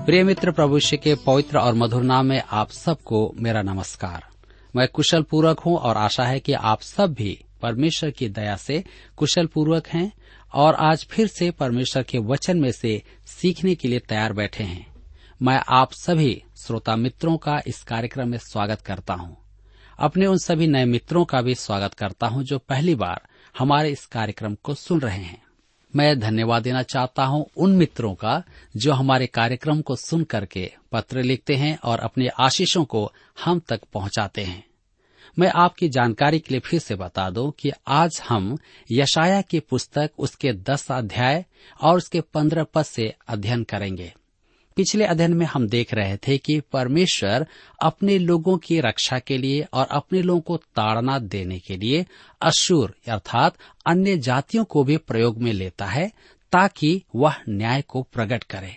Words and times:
प्रिय 0.00 0.22
मित्र 0.24 0.50
प्रभु 0.50 0.78
के 0.94 1.14
पवित्र 1.14 1.58
और 1.58 1.74
मधुर 1.74 2.02
नाम 2.02 2.26
में 2.26 2.42
आप 2.50 2.70
सबको 2.70 3.34
मेरा 3.36 3.62
नमस्कार। 3.62 4.24
मैं 4.76 4.88
कुशल 4.88 5.22
पूर्वक 5.22 5.60
हूँ 5.60 5.76
और 5.76 5.96
आशा 5.96 6.24
है 6.24 6.40
कि 6.40 6.52
आप 6.52 6.80
सब 6.80 7.12
भी 7.12 7.44
परमेश्वर 7.62 8.10
की 8.10 8.28
दया 8.28 8.56
से 8.56 8.84
कुशल 9.16 9.46
पूर्वक 9.46 9.86
हैं 9.86 10.12
और 10.54 10.74
आज 10.74 11.06
फिर 11.10 11.26
से 11.26 11.50
परमेश्वर 11.50 12.02
के 12.02 12.18
वचन 12.18 12.60
में 12.60 12.72
से 12.72 13.02
सीखने 13.26 13.74
के 13.74 13.88
लिए 13.88 13.98
तैयार 13.98 14.32
बैठे 14.32 14.64
हैं। 14.64 14.86
मैं 15.42 15.62
आप 15.68 15.92
सभी 15.92 16.42
श्रोता 16.66 16.96
मित्रों 16.96 17.36
का 17.36 17.62
इस 17.66 17.82
कार्यक्रम 17.82 18.28
में 18.28 18.38
स्वागत 18.38 18.80
करता 18.80 19.14
हूँ। 19.14 19.36
अपने 19.98 20.26
उन 20.26 20.38
सभी 20.38 20.66
नए 20.66 20.84
मित्रों 20.84 21.24
का 21.24 21.42
भी 21.42 21.54
स्वागत 21.54 21.94
करता 21.94 22.26
हूँ 22.26 22.44
जो 22.44 22.58
पहली 22.58 22.94
बार 22.94 23.28
हमारे 23.58 23.90
इस 23.90 24.06
कार्यक्रम 24.06 24.54
को 24.54 24.74
सुन 24.74 25.00
रहे 25.00 25.22
हैं। 25.22 25.42
मैं 25.96 26.20
धन्यवाद 26.20 26.62
देना 26.62 26.82
चाहता 26.82 27.24
हूँ 27.24 27.46
उन 27.56 27.72
मित्रों 27.72 28.14
का 28.14 28.42
जो 28.76 28.92
हमारे 28.92 29.26
कार्यक्रम 29.26 29.80
को 29.80 29.96
सुन 29.96 30.24
करके 30.24 30.72
पत्र 30.92 31.22
लिखते 31.22 31.54
हैं 31.54 31.78
और 31.84 32.00
अपने 32.00 32.28
आशीषों 32.28 32.84
को 32.84 33.12
हम 33.44 33.60
तक 33.60 33.80
पहुंचाते 33.92 34.44
हैं। 34.44 34.64
मैं 35.38 35.48
आपकी 35.54 35.88
जानकारी 35.88 36.38
के 36.38 36.54
लिए 36.54 36.60
फिर 36.60 36.80
से 36.80 36.94
बता 36.94 37.30
दूँ 37.30 37.52
कि 37.58 37.70
आज 37.88 38.22
हम 38.28 38.58
यशाया 38.92 39.42
की 39.42 39.60
पुस्तक 39.60 40.10
उसके 40.18 40.52
दस 40.52 40.90
अध्याय 40.90 41.44
और 41.82 41.96
उसके 41.96 42.20
पंद्रह 42.20 42.64
पद 42.64 42.82
से 42.82 43.14
अध्ययन 43.28 43.64
करेंगे। 43.64 44.12
पिछले 44.76 45.04
अध्ययन 45.04 45.34
में 45.34 45.46
हम 45.46 45.68
देख 45.68 45.94
रहे 45.94 46.16
थे 46.16 46.38
कि 46.38 46.60
परमेश्वर 46.60 47.46
अपने 47.82 48.18
लोगों 48.18 48.58
की 48.58 48.80
रक्षा 48.80 49.18
के 49.18 49.38
लिए 49.38 49.66
और 49.72 49.86
अपने 49.90 50.22
लोगों 50.22 50.40
को 50.40 50.56
ताड़ना 50.56 51.18
देने 51.18 51.58
के 51.58 51.76
लिए 51.76 52.06
अशुर 52.42 52.94
अर्थात 53.08 53.54
अन्य 53.86 54.16
जातियों 54.16 54.64
को 54.64 54.84
भी 54.84 54.96
प्रयोग 54.96 55.38
में 55.38 55.52
लेता 55.52 55.86
है 55.86 56.12
ताकि 56.52 57.02
वह 57.16 57.34
न्याय 57.48 57.82
को 57.82 58.02
प्रकट 58.02 58.44
करे। 58.44 58.76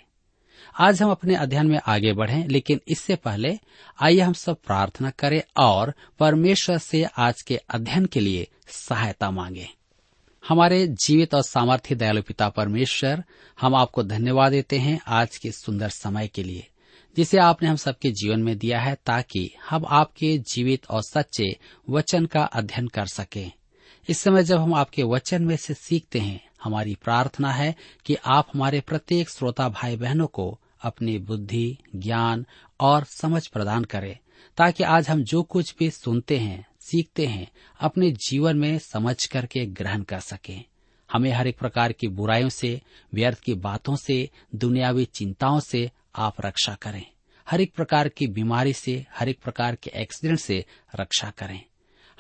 आज 0.80 1.02
हम 1.02 1.12
अपने 1.12 1.36
अध्ययन 1.36 1.68
में 1.68 1.80
आगे 1.88 2.14
बढ़ें, 2.14 2.48
लेकिन 2.48 2.82
इससे 2.88 3.16
पहले 3.16 3.60
आइए 4.02 4.20
हम 4.20 4.34
सब 4.34 4.58
प्रार्थना 4.68 5.10
करें 5.10 5.42
और 5.58 5.94
परमेश्वर 6.20 6.78
से 6.78 7.04
आज 7.04 7.42
के 7.42 7.56
अध्ययन 7.56 8.06
के 8.06 8.20
लिए 8.20 8.48
सहायता 8.68 9.32
मांगें। 9.32 9.68
हमारे 10.48 10.88
जीवित 10.88 11.36
और 11.36 11.42
सामर्थ्य 11.42 11.96
दयालु 11.96 12.22
पिता 12.22 12.50
परमेश्वर, 12.50 13.24
हम 13.62 13.76
आपको 13.76 14.04
धन्यवाद 14.04 14.52
देते 14.52 14.78
हैं 14.80 15.00
आज 15.08 15.38
के 15.38 15.52
सुंदर 15.52 15.90
समय 15.90 16.28
के 16.28 16.44
लिए, 16.44 16.68
जिसे 17.18 17.38
आपने 17.38 17.70
हम 17.70 17.76
सबके 17.76 18.12
जीवन 18.12 18.44
में 18.44 18.58
दिया 18.58 18.80
है 18.80 18.98
ताकि 19.06 19.52
हम 19.70 19.86
आपके 19.88 20.38
जीवित 20.38 20.86
और 20.90 21.02
सच्चे 21.02 21.60
वचन 21.90 22.26
का 22.26 22.44
अध्ययन 22.44 22.88
कर 22.88 23.06
सकें। 23.06 23.52
इस 24.10 24.18
समय 24.18 24.44
जब 24.44 24.58
हम 24.58 24.74
आपके 24.74 25.04
वचन 25.04 25.44
में 25.44 25.56
से 25.56 25.74
सीखते 25.74 26.20
हैं, 26.20 26.50
हमारी 26.64 26.96
प्रार्थना 26.96 27.52
है 27.52 27.76
कि 28.06 28.16
आप 28.26 28.48
हमारे 28.54 28.82
प्रत्येक 28.82 29.30
श्रोता 29.30 29.70
भाई 29.70 29.96
बहनों 29.96 30.28
को 30.28 30.60
अपनी 30.82 31.18
बुद्धि, 31.18 31.78
ज्ञान 31.96 32.46
और 32.80 33.04
समझ 33.04 33.48
प्रदान 33.48 33.84
करें, 33.84 34.18
ताकि 34.58 34.84
आज 34.84 35.10
हम 35.10 35.24
जो 35.24 35.44
कुछ 35.44 35.76
भी 35.80 35.90
सुनते 35.90 36.38
हैं 36.38 36.66
सीखते 36.92 37.26
हैं 37.28 37.52
अपने 37.80 38.12
जीवन 38.12 38.58
में 38.58 38.80
समझ 38.80 39.26
करके 39.26 39.66
ग्रहण 39.66 40.04
कर 40.04 40.20
सकें। 40.20 40.64
हमें 41.12 41.32
हर 41.32 41.48
एक 41.48 41.58
प्रकार 41.58 41.92
की 41.92 42.08
बुराइयों 42.08 42.50
से 42.50 42.82
व्यर्थ 43.14 43.40
की 43.40 43.54
बातों 43.54 43.96
से 43.96 44.30
दुनियावी 44.56 45.06
चिंताओं 45.06 45.60
से 45.60 45.92
आप 46.16 46.36
रक्षा 46.46 46.76
करें। 46.76 47.06
हर 47.50 47.62
एक 47.62 47.74
प्रकार 47.74 48.10
की 48.10 48.28
बीमारी 48.28 48.74
से 48.74 49.06
हर 49.16 49.30
एक 49.30 49.40
प्रकार 49.44 49.76
के 49.76 49.92
एक्सीडेंट 49.96 50.40
से 50.40 50.66
रक्षा 51.00 51.30
करें। 51.30 51.62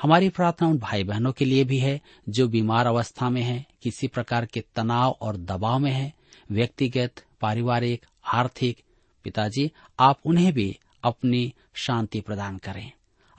हमारी 0.01 0.29
प्रार्थना 0.29 0.67
उन 0.67 0.77
भाई 0.77 1.03
बहनों 1.03 1.31
के 1.31 1.45
लिए 1.45 1.63
भी 1.63 1.77
है 1.77 2.01
जो 2.29 2.47
बीमार 2.47 2.87
अवस्था 2.87 3.29
में 3.29 3.41
हैं, 3.41 3.65
किसी 3.81 4.07
प्रकार 4.07 4.45
के 4.45 4.63
तनाव 4.75 5.17
और 5.21 5.37
दबाव 5.37 5.79
में 5.79 5.91
हैं, 5.91 6.13
व्यक्तिगत 6.51 7.23
पारिवारिक 7.41 8.05
आर्थिक 8.33 8.81
पिताजी 9.23 9.71
आप 9.99 10.19
उन्हें 10.25 10.53
भी 10.53 10.79
अपनी 11.03 11.53
शांति 11.73 12.21
प्रदान 12.21 12.57
करें। 12.57 12.91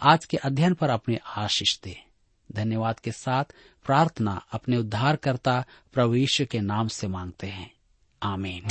आज 0.06 0.24
के 0.24 0.36
अध्ययन 0.36 0.74
पर 0.74 0.90
अपने 0.90 1.18
आशीष 1.36 1.78
दे। 1.84 2.02
धन्यवाद 2.52 3.00
के 3.00 3.12
साथ 3.12 3.44
प्रार्थना 3.86 4.46
अपने 4.52 4.76
उद्धारकर्ता 4.76 5.64
प्रभु 5.92 6.14
यीशु 6.14 6.46
के 6.46 6.60
नाम 6.60 6.88
से 6.88 7.06
मांगते 7.06 7.46
हैं। 7.46 7.70
आमीन। 8.22 8.62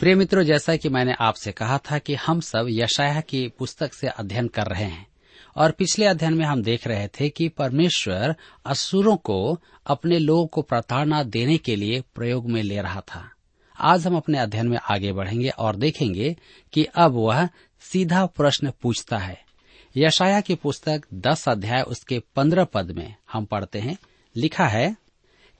प्रिय 0.00 0.14
मित्रों, 0.14 0.42
जैसा 0.42 0.76
कि 0.76 0.88
मैंने 0.88 1.14
आपसे 1.20 1.52
कहा 1.52 1.78
था 1.78 1.98
कि 1.98 2.14
हम 2.14 2.40
सब 2.40 2.66
यशाया 2.68 3.20
की 3.20 3.48
पुस्तक 3.48 3.94
से 3.94 4.06
अध्ययन 4.06 4.48
कर 4.48 4.66
रहे 4.66 4.84
हैं 4.84 5.06
और 5.56 5.70
पिछले 5.70 6.06
अध्ययन 6.06 6.34
में 6.34 6.44
हम 6.44 6.62
देख 6.62 6.86
रहे 6.86 7.08
थे 7.08 7.28
कि 7.28 7.48
परमेश्वर 7.48 8.36
असुरों 8.66 9.16
को 9.16 9.60
अपने 9.86 10.18
लोगों 10.18 10.46
को 10.46 10.62
प्रताड़ना 10.62 11.22
देने 11.22 11.58
के 11.58 11.76
लिए 11.76 12.00
प्रयोग 12.14 12.50
में 12.50 12.62
ले 12.62 12.82
रहा 12.82 13.00
था। 13.00 13.30
आज 13.80 14.06
हम 14.06 14.16
अपने 14.16 14.38
अध्ययन 14.38 14.68
में 14.68 14.78
आगे 14.90 15.12
बढ़ेंगे 15.12 15.48
और 15.48 15.76
देखेंगे 15.76 16.36
कि 16.72 16.84
अब 16.84 17.12
वह 17.12 17.48
सीधा 17.80 18.26
प्रश्न 18.26 18.72
पूछता 18.82 19.18
है। 19.18 19.44
यशाया 19.96 20.40
की 20.40 20.54
पुस्तक 20.54 21.02
दस 21.14 21.48
अध्याय, 21.48 21.82
उसके 21.82 22.18
पंद्रह 22.18 22.64
पद 22.64 22.90
में 22.90 23.14
हम 23.32 23.44
पढ़ते 23.44 23.78
हैं। 23.78 23.98
लिखा 24.36 24.66
है, 24.66 24.96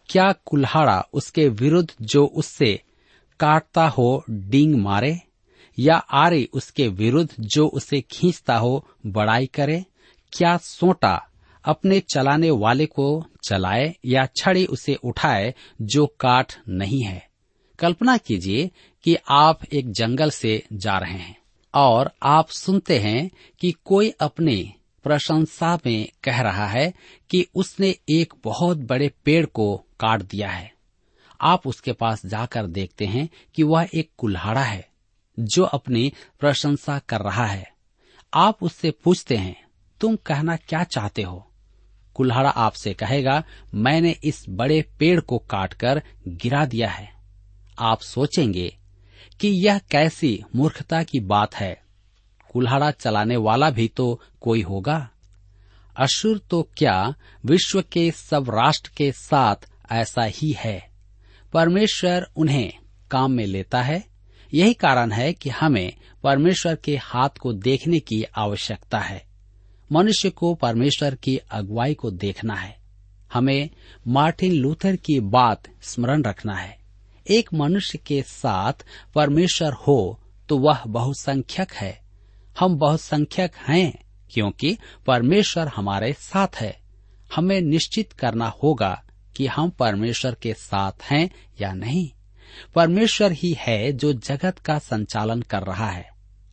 क्या 0.08 0.32
कुल्हाड़ा 0.32 1.06
उसके 1.12 1.48
विरुद्ध 1.48 1.94
जो 2.02 2.26
उससे 2.26 2.80
काटता 3.40 3.88
हो 3.88 4.24
डींग 4.30 4.74
मारे? 4.74 5.20
या 5.78 5.96
आरे 5.96 6.48
उसके 6.52 6.88
विरुद्ध 6.88 7.30
जो 7.40 7.68
उसे 7.68 8.00
खींचता 8.00 8.56
हो 8.56 8.88
बड़ाई 9.06 9.46
करे? 9.46 9.84
क्या 10.32 10.56
सोटा 10.56 11.28
अपने 11.64 12.00
चलाने 12.00 12.50
वाले 12.50 12.86
को 12.86 13.26
चलाए 13.48 13.94
या 14.04 14.26
छड़ी 14.26 14.66
उसे 14.66 14.94
उठाए 14.94 15.54
जो 15.82 16.06
काट 16.06 16.52
नहीं 16.68 17.02
है? 17.02 17.29
कल्पना 17.80 18.16
कीजिए 18.16 18.70
कि 19.04 19.16
आप 19.28 19.64
एक 19.72 19.92
जंगल 19.92 20.30
से 20.30 20.66
जा 20.72 20.98
रहे 20.98 21.18
हैं 21.18 21.36
और 21.74 22.10
आप 22.22 22.48
सुनते 22.48 22.98
हैं 22.98 23.30
कि 23.60 23.72
कोई 23.72 24.10
अपने 24.10 24.72
प्रशंसा 25.04 25.78
में 25.86 26.08
कह 26.24 26.40
रहा 26.40 26.66
है 26.66 26.94
कि 27.30 27.46
उसने 27.54 27.94
एक 28.08 28.34
बहुत 28.44 28.78
बड़े 28.78 29.10
पेड़ 29.24 29.46
को 29.46 29.76
काट 30.00 30.22
दिया 30.22 30.50
है। 30.50 30.72
आप 31.40 31.66
उसके 31.66 31.92
पास 31.92 32.26
जाकर 32.26 32.66
देखते 32.66 33.04
हैं 33.04 33.28
कि 33.54 33.62
वह 33.62 33.88
एक 33.94 34.10
कुल्हाड़ा 34.18 34.62
है 34.62 34.88
जो 35.38 35.64
अपनी 35.64 36.12
प्रशंसा 36.40 36.98
कर 36.98 37.20
रहा 37.20 37.46
है। 37.46 37.72
आप 38.34 38.62
उससे 38.62 38.90
पूछते 38.90 39.36
हैं, 39.36 39.64
तुम 40.00 40.16
कहना 40.16 40.56
क्या 40.56 40.84
चाहते 40.84 41.22
हो? 41.22 41.50
कुल्हाड़ा 42.14 42.50
आपसे 42.50 42.94
कहेगा, 42.94 43.44
मैंने 43.74 44.16
इस 44.24 44.46
बड़े 44.48 44.84
पेड़ 44.98 45.20
को 45.20 45.38
काटकर 45.38 46.02
गिरा 46.28 46.64
दिया 46.64 46.90
है। 46.90 47.19
आप 47.80 48.00
सोचेंगे 48.00 48.76
कि 49.40 49.48
यह 49.48 49.78
कैसी 49.78 50.42
मूर्खता 50.56 51.02
की 51.02 51.20
बात 51.20 51.54
है। 51.54 51.82
कुल्हाड़ा 52.52 52.90
चलाने 52.90 53.36
वाला 53.36 53.70
भी 53.70 53.88
तो 53.88 54.20
कोई 54.40 54.62
होगा। 54.62 55.10
अशुर 55.96 56.38
तो 56.38 56.68
क्या 56.76 57.14
विश्व 57.44 57.84
के 57.92 58.10
सब 58.10 58.50
राष्ट्र 58.50 58.90
के 58.96 59.12
साथ 59.12 59.56
ऐसा 59.92 60.22
ही 60.22 60.54
है? 60.58 60.90
परमेश्वर 61.52 62.26
उन्हें 62.36 62.72
काम 63.10 63.32
में 63.32 63.46
लेता 63.46 63.82
है। 63.82 64.04
यही 64.54 64.74
कारण 64.74 65.12
है 65.12 65.32
कि 65.32 65.50
हमें 65.50 65.92
परमेश्वर 66.24 66.74
के 66.74 66.96
हाथ 66.96 67.28
को 67.28 67.52
देखने 67.52 67.98
की 68.00 68.22
आवश्यकता 68.22 68.98
है। 68.98 69.26
मनुष्य 69.92 70.30
को 70.30 70.54
परमेश्वर 70.54 71.14
की 71.14 71.36
अगुवाई 71.36 71.94
को 71.94 72.10
देखना 72.10 72.54
है। 72.54 72.80
हमें 73.34 73.70
मार्टिन 74.08 74.52
लूथर 74.52 74.96
की 74.96 75.20
बात 75.20 75.62
स्मरण 75.82 76.22
रखना 76.22 76.54
है। 76.54 76.79
एक 77.30 77.52
मनुष्य 77.54 77.98
के 77.98 78.22
साथ 78.22 78.72
परमेश्वर 79.14 79.72
हो 79.72 80.20
तो 80.48 80.58
वह 80.58 80.82
बहुसंख्यक 80.86 81.72
है। 81.72 82.00
हम 82.58 82.76
बहुसंख्यक 82.76 83.54
हैं, 83.56 83.92
क्योंकि 84.30 84.76
परमेश्वर 85.06 85.68
हमारे 85.68 86.12
साथ 86.12 86.56
है। 86.56 86.78
हमें 87.34 87.60
निश्चित 87.60 88.12
करना 88.12 88.48
होगा 88.62 89.02
कि 89.36 89.46
हम 89.46 89.70
परमेश्वर 89.70 90.34
के 90.34 90.54
साथ 90.54 90.92
हैं 91.02 91.30
या 91.60 91.72
नहीं। 91.72 92.10
परमेश्वर 92.74 93.32
ही 93.32 93.52
है 93.58 93.92
जो 93.92 94.12
जगत 94.12 94.58
का 94.58 94.78
संचालन 94.78 95.42
कर 95.42 95.62
रहा 95.62 95.90
है। 95.90 96.08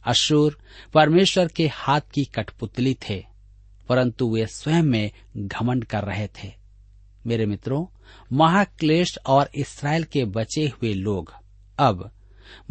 अशुर 0.05 0.59
परमेश्वर 0.93 1.47
के 1.47 1.67
हाथ 1.67 2.01
की 2.13 2.25
कठपुतली 2.25 2.97
थे, 3.09 3.23
परंतु 3.89 4.29
वे 4.29 4.45
स्वयं 4.45 4.83
में 4.83 5.11
घमंड 5.37 5.85
कर 5.85 6.03
रहे 6.03 6.27
थे। 6.27 6.56
मेरे 7.27 7.45
मित्रों, 7.45 7.85
महाक्लेश 8.31 9.17
और 9.27 9.49
इसराइल 9.55 10.03
के 10.03 10.23
बचे 10.25 10.65
हुए 10.65 10.93
लोग, 10.93 11.33
अब 11.77 12.09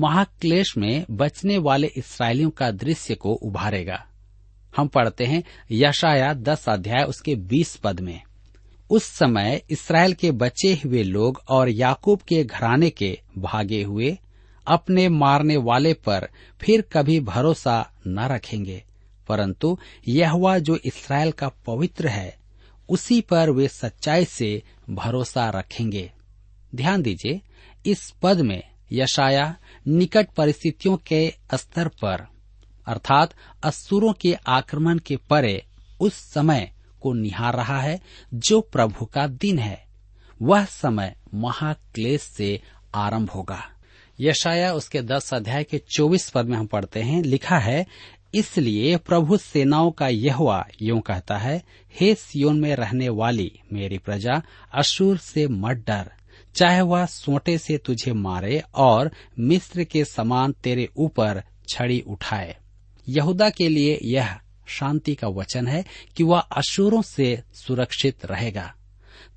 महाक्लेश 0.01 0.77
में 0.77 1.05
बचने 1.13 1.59
वाले 1.59 1.87
इसराइलियों 1.97 2.51
का 2.51 2.71
दृश्य 2.73 3.15
को 3.15 3.33
उभारेगा। 3.35 4.05
हम 4.75 4.89
पढ़ते 4.89 5.25
हैं 5.25 5.43
यशाया 5.73 6.33
दस 6.35 6.69
अध्याय 6.69 7.05
उसके 7.05 7.35
बीस 7.45 7.75
पद 7.77 8.01
में। 8.01 8.21
उस 8.91 9.05
समय 9.09 9.61
इसराइल 9.71 10.13
के 10.15 10.31
बचे 10.33 10.73
हुए 10.85 11.03
लोग 11.03 11.41
और 11.49 11.69
याकूब 11.69 12.21
के 12.21 12.43
घराने 12.45 12.91
के 12.91 13.19
भागे 13.39 13.83
हुए 13.83 14.17
अपने 14.67 15.09
मारने 15.09 15.57
वाले 15.59 15.93
पर 16.01 16.29
फिर 16.61 16.85
कभी 16.93 17.19
भरोसा 17.23 17.79
न 18.07 18.27
रखेंगे, 18.29 18.83
परंतु 19.29 19.77
यह 20.09 20.59
जो 20.59 20.77
इसराइल 20.77 21.33
का 21.33 21.49
पवित्र 21.67 22.09
है 22.09 22.35
उसी 22.89 23.21
पर 23.21 23.51
वे 23.51 23.69
सच्चाई 23.69 24.25
से 24.25 24.63
भरोसा 24.91 25.51
रखेंगे। 25.51 26.13
ध्यान 26.75 27.03
दीजिए, 27.03 27.41
इस 27.87 28.11
पद 28.23 28.41
में 28.41 28.63
यशाया 28.93 29.57
निकट 29.89 30.29
परिस्थितियों 30.37 30.97
के 30.97 31.35
स्तर 31.55 31.89
पर, 31.89 32.27
अर्थात 32.87 33.35
असुरों 33.63 34.13
के 34.13 34.35
आक्रमण 34.47 34.99
के 34.99 35.17
परे 35.17 35.67
उस 36.01 36.15
समय 36.15 36.73
को 37.01 37.13
निहार 37.13 37.57
रहा 37.57 37.81
है 37.81 38.01
जो 38.35 38.61
प्रभु 38.61 39.05
का 39.05 39.27
दिन 39.27 39.59
है। 39.59 39.87
वह 40.43 40.65
समय 40.65 41.15
महाक्लेश 41.35 42.23
से 42.23 42.63
आरंभ 42.95 43.31
होगा। 43.31 43.63
यशाया 44.21 44.73
उसके 44.73 45.03
दस 45.03 45.35
अध्याय 45.35 45.65
के 45.65 45.79
चौबीस 45.79 46.31
पद 46.31 46.47
में 46.47 46.57
हम 46.57 46.67
पढ़ते 46.67 47.03
हैं, 47.03 47.23
लिखा 47.23 47.59
है 47.59 47.87
इसलिए 48.35 48.97
प्रभु 48.97 49.37
सेनाओं 49.37 49.91
का 49.91 50.09
यहवा 50.09 50.67
यूँ 50.83 51.01
कहता 51.01 51.39
है, 51.39 51.63
हे 52.01 52.15
सियोन 52.15 52.61
में 52.61 52.77
रहने 52.77 53.09
वाली 53.09 53.61
मेरी 53.73 53.99
प्रजा 53.99 54.43
अशूर 54.75 55.19
से 55.19 55.47
मत 55.47 55.77
डर। 55.77 56.11
चाहे 56.55 56.81
वह 56.81 57.07
सोटे 57.07 57.59
से 57.59 57.79
तुझे 57.79 58.13
मारे 58.13 58.63
और 58.75 59.11
मिस्र 59.39 59.85
के 59.85 60.05
समान 60.05 60.53
तेरे 60.53 60.89
ऊपर 60.97 61.43
छड़ी 61.69 62.01
उठाए। 62.01 62.57
यहूदा 63.09 63.51
के 63.51 63.69
लिए 63.69 64.01
यह 64.03 64.39
शांति 64.67 65.15
का 65.15 65.29
वचन 65.29 65.67
है 65.67 65.85
कि 66.17 66.23
वह 66.23 66.39
अशुरों 66.39 67.03
से 67.03 67.43
सुरक्षित 67.55 68.27
रहेगा। 68.27 68.75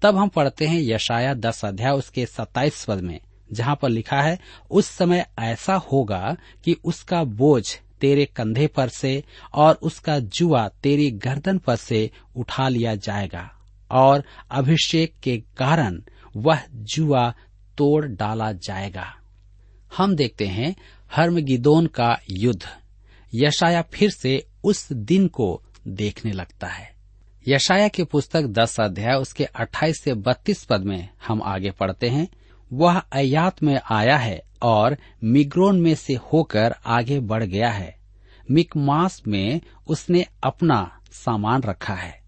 तब 0.01 0.17
हम 0.17 0.29
पढ़ते 0.29 0.65
हैं 0.65 0.81
यशाया 0.81 1.33
दस 1.33 1.65
अध्याय, 1.65 1.91
उसके 1.91 2.25
सत्ताईस 2.25 2.85
पद 2.85 2.99
में, 2.99 3.19
जहाँ 3.53 3.79
पर 3.81 3.89
लिखा 3.89 4.21
है, 4.21 4.39
उस 4.71 4.85
समय 4.85 5.25
ऐसा 5.39 5.75
होगा 5.75 6.37
कि 6.65 6.75
उसका 6.83 7.23
बोझ 7.23 7.79
तेरे 8.01 8.25
कंधे 8.25 8.67
पर 8.67 8.89
से 8.89 9.23
और 9.53 9.75
उसका 9.75 10.19
जुआ 10.19 10.67
तेरी 10.67 11.11
गर्दन 11.11 11.57
पर 11.57 11.75
से 11.75 12.11
उठा 12.35 12.69
लिया 12.69 12.95
जाएगा। 12.95 13.51
और 13.91 14.23
अभिषेक 14.51 15.13
के 15.23 15.37
कारण 15.37 16.01
वह 16.35 16.63
जुआ 16.73 17.33
तोड़ 17.77 18.05
डाला 18.05 18.51
जाएगा। 18.51 19.15
हम 19.97 20.15
देखते 20.15 20.47
हैं 20.47 20.75
हर्मगिदोन 21.15 21.87
का 21.87 22.19
युद्ध। 22.31 22.65
यशाया 23.35 23.81
फिर 23.81 24.09
से 24.09 24.47
उस 24.63 24.93
दिन 24.93 25.27
को 25.27 25.63
देखने 25.87 26.31
लगता 26.31 26.67
है। 26.67 26.95
यशाया 27.47 27.87
की 27.87 28.03
पुस्तक 28.03 28.43
दस 28.43 28.79
अध्याय, 28.79 29.15
उसके 29.15 29.43
अट्ठाईस 29.43 30.01
से 30.01 30.13
बत्तीस 30.13 30.63
पद 30.63 30.81
में 30.81 31.09
हम 31.27 31.41
आगे 31.43 31.71
पढ़ते 31.71 32.09
हैं। 32.09 32.27
वह 32.73 32.97
अयात 32.97 33.63
में 33.63 33.79
आया 33.89 34.17
है 34.17 34.43
और 34.61 34.97
मिग्रोन 35.23 35.81
में 35.81 35.95
से 35.95 36.13
होकर 36.13 36.75
आगे 36.85 37.19
बढ़ 37.19 37.43
गया 37.43 37.69
है। 37.69 37.95
मिकमास 38.51 39.23
में 39.27 39.61
उसने 39.87 40.25
अपना 40.43 41.01
सामान 41.11 41.61
रखा 41.61 41.93
है। 41.93 42.21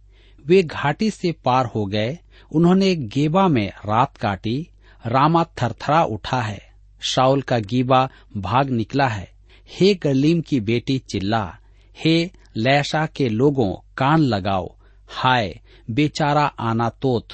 वे 0.45 0.63
घाटी 0.63 1.11
से 1.11 1.31
पार 1.31 1.65
हो 1.65 1.85
गए। 1.85 2.19
उन्होंने 2.51 2.95
गेबा 2.95 3.47
में 3.47 3.69
रात 3.69 4.17
काटी। 4.17 4.67
रामा 5.05 5.43
थरथरा 5.43 6.03
उठा 6.03 6.41
है। 6.41 6.73
शाउल 7.01 7.41
का 7.41 7.59
गीबा 7.59 8.09
भाग 8.37 8.69
निकला 8.69 9.07
है। 9.07 9.31
हे 9.69 9.95
गलीम 9.95 10.41
की 10.41 10.59
बेटी 10.59 10.99
चिल्ला। 10.99 11.57
हे 11.97 12.31
लैशा 12.55 13.05
के 13.05 13.29
लोगों, 13.29 13.75
कान 13.97 14.19
लगाओ। 14.19 14.75
हाय, 15.07 15.59
बेचारा 15.91 16.45
आना 16.45 16.89
तोत 16.89 17.27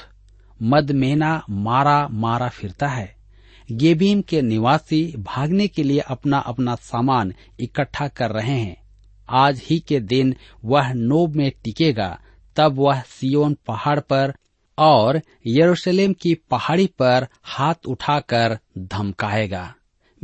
मदमेना 0.62 1.44
मारा 1.50 2.08
मारा 2.08 2.48
फिरता 2.48 2.88
है। 2.88 3.16
गेबीम 3.72 4.22
के 4.22 4.42
निवासी 4.42 5.14
भागने 5.18 5.68
के 5.68 5.82
लिए 5.82 6.00
अपना 6.00 6.38
अपना 6.38 6.74
सामान 6.74 7.34
इकट्ठा 7.60 8.08
कर 8.08 8.30
रहे 8.30 8.58
हैं। 8.60 8.76
आज 9.30 9.62
ही 9.70 9.78
के 9.78 10.00
दिन 10.00 10.36
वह 10.64 10.92
नोब 10.92 11.34
में 11.34 11.52
टिकेगा, 11.64 12.20
तब 12.56 12.74
वह 12.78 13.00
सियोन 13.00 13.56
पहाड़ 13.66 14.00
पर 14.00 14.34
और 14.78 15.20
यरूशलेम 15.46 16.12
की 16.12 16.34
पहाड़ी 16.34 16.86
पर 16.86 17.26
हाथ 17.42 17.74
उठाकर 17.88 18.58
धमकाएगा। 18.78 19.74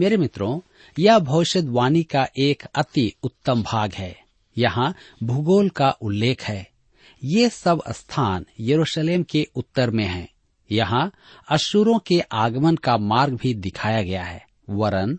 मेरे 0.00 0.16
मित्रों, 0.16 0.60
यह 0.98 1.18
भविष्यवाणी 1.18 2.02
का 2.02 2.28
एक 2.38 2.62
अति 2.74 3.12
उत्तम 3.22 3.62
भाग 3.62 3.92
है। 3.92 4.16
यहाँ 4.58 4.94
भूगोल 5.22 5.68
का 5.68 5.90
उल्लेख 5.90 6.42
है। 6.42 6.73
ये 7.24 7.48
सब 7.48 7.82
स्थान 7.88 8.46
यरूशलेम 8.60 9.22
के 9.22 9.48
उत्तर 9.54 9.90
में 9.90 10.04
हैं। 10.04 10.28
यहाँ 10.72 11.12
अशुरों 11.48 11.98
के 11.98 12.20
आगमन 12.20 12.76
का 12.76 12.96
मार्ग 12.96 13.34
भी 13.34 13.54
दिखाया 13.54 14.02
गया 14.02 14.22
है, 14.22 14.46
वरन 14.70 15.18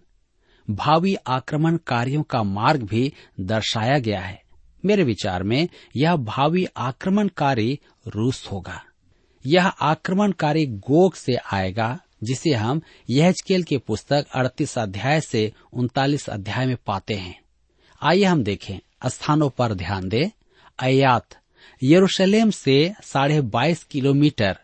भावी 0.69 1.15
आक्रमणकारियों 1.15 2.23
का 2.23 2.43
मार्ग 2.43 2.83
भी 2.83 3.13
दर्शाया 3.39 3.99
गया 3.99 4.19
है। 4.19 4.41
मेरे 4.85 5.03
विचार 5.03 5.43
में 5.43 5.67
यह 5.95 6.15
भावी 6.15 6.65
आक्रमणकारी 6.77 7.79
रूस 8.07 8.49
होगा। 8.51 8.81
यह 9.45 9.67
आक्रमणकारी 9.67 10.65
गोग 10.65 11.15
से 11.15 11.35
आएगा, 11.53 11.99
जिसे 12.23 12.53
हम 12.53 12.81
यहजकेल 13.09 13.63
की 13.63 13.77
पुस्तक 13.77 14.25
अड़तीस 14.35 14.77
अध्याय 14.77 15.21
से 15.21 15.53
उनतालीस 15.73 16.29
अध्याय 16.29 16.65
में 16.65 16.77
पाते 16.85 17.13
हैं। 17.13 17.41
आइए 18.01 18.23
हम 18.23 18.43
देखें, 18.43 19.09
स्थानों 19.09 19.49
पर 19.49 19.73
ध्यान 19.73 20.09
दें। 20.09 20.29
अयात 20.79 21.27
यरूशलेम 21.83 22.49
से 22.49 22.93
साढ़े 23.03 23.41
बाईस 23.41 23.83
किलोमीटर 23.83 24.59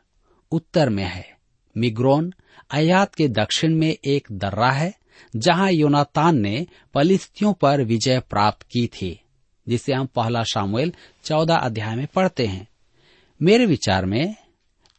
उत्तर 0.52 0.90
में 0.90 1.04
है। 1.04 1.38
मिग्रोन 1.78 2.34
अयात 2.72 3.16
के 3.16 3.28
दक्षिण 3.28 3.76
में 3.76 3.98
एक 4.06 4.28
दर्रा 4.32 4.72
है, 4.72 4.94
जहाँ 5.36 5.72
योनातान 5.72 6.40
ने 6.40 6.68
पलिस्तियों 6.94 7.54
पर 7.54 7.84
विजय 7.84 8.20
प्राप्त 8.20 8.64
की 8.64 8.88
थी, 8.88 9.22
जिसे 9.68 9.94
हम 9.94 10.06
पहला 10.06 10.44
शामुएल 10.44 10.94
चौदह 11.24 11.56
अध्याय 11.56 11.96
में 11.96 12.08
पढ़ते 12.08 12.46
हैं। 12.46 12.68
मेरे 13.42 13.66
विचार 13.66 14.06
में, 14.06 14.36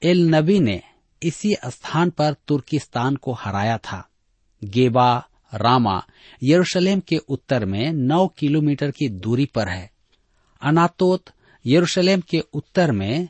एल 0.03 0.29
नबी 0.29 0.61
ने 0.61 0.83
इसी 1.23 1.55
स्थान 1.67 2.11
पर 2.11 2.35
तुर्किस्तान 2.49 3.17
को 3.17 3.33
हराया 3.33 3.79
था। 3.79 4.09
गेबा 4.65 5.27
रामा 5.55 6.05
यरूशलेम 6.43 7.01
के 7.01 7.17
उत्तर 7.17 7.65
में 7.65 7.93
नौ 7.93 8.27
किलोमीटर 8.27 8.91
की 8.91 9.09
दूरी 9.09 9.47
पर 9.47 9.69
है। 9.69 9.91
अनातोत 10.63 11.25
यरूशलेम 11.67 12.21
के 12.21 12.41
उत्तर 12.41 12.93
में 12.93 13.29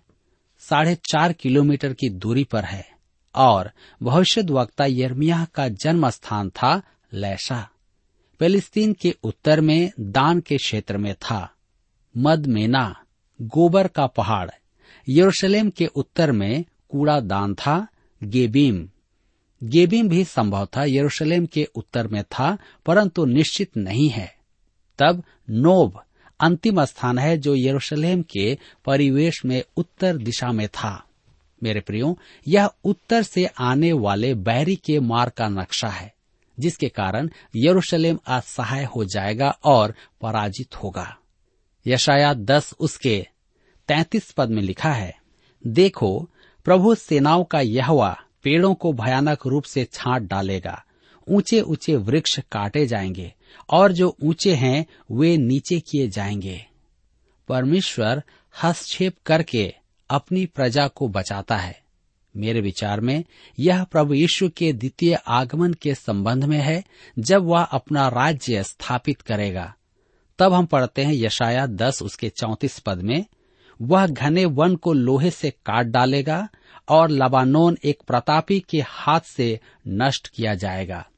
साढ़े 0.59 0.95
चार 0.95 1.33
किलोमीटर 1.33 1.93
की 1.93 2.09
दूरी 2.09 2.45
पर 2.45 2.65
है 2.65 2.89
और 3.35 3.71
भविष्य 4.03 4.43
वक्ता 4.43 4.85
यर्मिया 4.87 5.47
का 5.55 5.69
जन्म 5.69 6.11
स्थान 6.11 6.51
था 6.51 6.83
लैशा। 7.12 7.71
फिलिस्तीन 8.39 8.93
के 8.93 9.15
उत्तर 9.23 9.61
में 9.61 9.93
दान 10.01 10.41
के 10.41 10.57
क्षेत्र 10.57 10.99
में 10.99 11.15
था 11.15 11.55
मदमेना, 12.17 13.05
गोबर 13.43 13.89
का 13.89 14.07
पहाड़। 14.07 14.51
यरूशलेम 15.09 15.71
के 15.71 15.87
उत्तर 15.87 16.33
में 16.33 16.65
कूड़ा 16.89 17.21
दान 17.21 17.55
था 17.55 17.87
गेबीम। 18.25 18.89
गेबीम 19.62 20.09
भी 20.09 20.25
संभव 20.25 20.69
था, 20.77 20.85
यरूशलेम 20.85 21.47
के 21.47 21.65
उत्तर 21.75 22.07
में 22.09 22.25
था, 22.25 22.59
परंतु 22.87 23.25
निश्चित 23.25 23.77
नहीं 23.77 24.09
है। 24.09 24.37
तब 24.99 25.25
नोब 25.51 26.03
अंतिम 26.43 26.85
स्थान 26.85 27.19
है 27.19 27.39
जो 27.39 27.55
यरूशलेम 27.55 28.23
के 28.23 28.59
परिवेश 28.85 29.45
में 29.45 29.63
उत्तर 29.77 30.17
दिशा 30.17 30.53
में 30.53 30.69
था। 30.69 31.05
मेरे 31.63 31.81
प्रियो, 31.81 32.19
यह 32.49 32.71
उत्तर 32.85 33.23
से 33.23 33.45
आने 33.45 33.93
वाले 33.93 34.35
बैरी 34.35 34.77
के 34.77 35.01
मार्ग 35.01 35.33
का 35.33 35.49
नक्शा 35.49 35.89
है, 35.89 36.15
जिसके 36.61 36.89
कारण 36.89 37.31
यरूशलेम 37.57 38.19
असहाय 38.27 38.85
हो 38.85 39.05
जाएगा 39.05 39.59
और 39.65 39.95
पराजित 40.21 40.77
होगा। 40.77 41.17
यशाया 41.87 42.35
दस 42.35 42.75
उसके 42.81 43.27
तैतीस 43.89 44.33
पद 44.33 44.49
में 44.49 44.63
लिखा 44.63 44.93
है, 44.93 45.15
देखो, 45.67 46.29
प्रभु 46.65 46.95
सेनाओं 46.95 47.45
का 47.45 47.61
यहवा 47.61 48.19
पेड़ों 48.43 48.75
को 48.75 48.93
भयानक 48.93 49.47
रूप 49.47 49.65
से 49.65 49.85
छांट 49.85 50.31
डालेगा 50.31 50.85
ऊँचे 51.29 51.61
ऊँचे 51.61 51.97
वृक्ष 51.97 52.41
काटे 52.53 52.87
जाएँगे 52.87 53.35
और 53.71 53.92
जो 53.92 54.16
ऊँचे 54.23 54.54
हैं, 54.54 54.87
वे 55.11 55.37
नीचे 55.37 55.80
किए 55.80 56.09
जाएँगे। 56.09 56.66
परमेश्वर 57.49 58.23
हस्तक्षेप 58.62 59.14
करके 59.26 59.75
अपनी 60.11 60.47
प्रजा 60.47 60.88
को 60.88 61.09
बचाता 61.09 61.56
है। 61.56 61.82
मेरे 62.37 62.61
विचार 62.61 63.00
में, 63.00 63.25
यह 63.59 63.85
प्रभु 63.85 64.14
यीशु 64.14 64.49
के 64.49 64.73
द्वितीय 64.73 65.14
आगमन 65.14 65.73
के 65.73 65.94
संबंध 65.94 66.44
में 66.44 66.59
है, 66.59 66.85
जब 67.18 67.42
वह 67.44 67.62
अपना 67.62 68.09
राज्य 68.09 68.62
स्थापित 68.62 69.21
करेगा। 69.21 69.75
तब 70.38 70.52
हम 70.52 70.66
पढ़ते 70.66 71.04
हैं 71.04 71.12
यशाया 71.14 71.66
दस, 71.66 72.02
उसके 72.02 72.28
चौतीस 72.28 72.78
पद 72.78 72.99
में, 72.99 73.25
वह 73.82 74.06
घने 74.06 74.44
वन 74.44 74.76
को 74.76 74.92
लोहे 74.92 75.30
से 75.30 75.50
काट 75.50 75.87
डालेगा 75.87 76.49
और 76.88 77.11
लबानोन 77.11 77.78
एक 77.85 78.02
प्रतापी 78.06 78.61
के 78.61 78.80
हाथ 78.87 79.21
से 79.21 79.61
नष्ट 79.88 80.28
किया 80.28 80.54
जाएगा। 80.54 81.09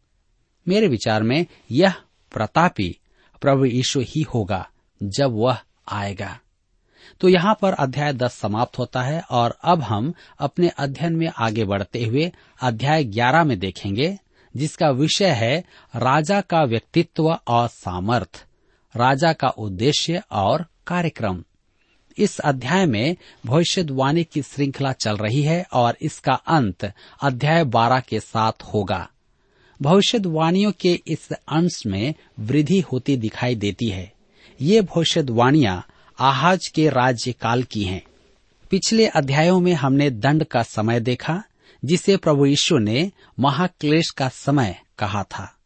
मेरे 0.68 0.88
विचार 0.88 1.22
में, 1.22 1.46
यह 1.70 1.94
प्रतापी 2.34 2.96
प्रभु 3.40 3.64
यीशु 3.64 4.00
ही 4.00 4.22
होगा 4.22 4.66
जब 5.02 5.32
वह 5.32 5.58
आएगा। 5.88 6.38
तो 7.20 7.28
यहाँ 7.28 7.58
पर 7.62 7.72
अध्याय 7.72 8.12
दस 8.12 8.34
समाप्त 8.34 8.78
होता 8.78 9.02
है 9.02 9.20
और 9.30 9.56
अब 9.62 9.82
हम 9.82 10.12
अपने 10.38 10.68
अध्ययन 10.68 11.16
में 11.16 11.26
आगे 11.38 11.64
बढ़ते 11.64 12.04
हुए 12.04 12.32
अध्याय 12.62 13.04
ग्यारह 13.04 13.44
में 13.44 13.58
देखेंगे, 13.58 14.18
जिसका 14.56 14.90
विषय 14.90 15.30
है 15.30 15.58
राजा 15.96 16.40
का 16.40 16.62
व्यक्तित्व 16.64 17.38
और 17.48 17.68
सामर्थ, 17.68 18.44
राजा 18.94 19.32
का 19.32 19.48
उद्देश्य 19.48 20.22
और 20.30 20.66
कार्यक्रम। 20.86 21.44
इस 22.18 22.38
अध्याय 22.38 22.86
में 22.86 23.16
भविष्यवाणी 23.46 24.24
की 24.24 24.42
श्रृंखला 24.42 24.92
चल 24.92 25.16
रही 25.16 25.42
है 25.42 25.66
और 25.72 25.96
इसका 26.00 26.32
अंत 26.32 26.92
अध्याय 27.22 27.64
बारह 27.64 28.00
के 28.00 28.20
साथ 28.20 28.62
होगा। 28.74 29.08
भविष्यवाणियों 29.83 30.73
के 30.81 31.02
इस 31.07 31.33
अंश 31.33 31.87
में 31.87 32.14
वृद्धि 32.40 32.81
होती 32.81 33.16
दिखाई 33.16 33.54
देती 33.54 33.88
है। 33.88 34.12
ये 34.61 34.81
भविष्यवाणियाँ 34.81 35.87
आहाज 36.19 36.69
के 36.69 36.88
राज्य 36.88 37.33
काल 37.33 37.62
की 37.62 37.83
हैं। 37.83 38.02
पिछले 38.71 39.07
अध्यायों 39.07 39.61
में 39.61 39.73
हमने 39.73 40.11
दंड 40.11 40.45
का 40.45 40.62
समय 40.62 41.00
देखा, 41.00 41.43
जिसे 41.85 42.16
प्रभु 42.16 42.47
यीशु 42.47 42.78
ने 42.78 43.12
महाक्लेश 43.40 44.11
का 44.11 44.28
समय 44.28 44.81
कहा 44.99 45.23
था। 45.23 45.57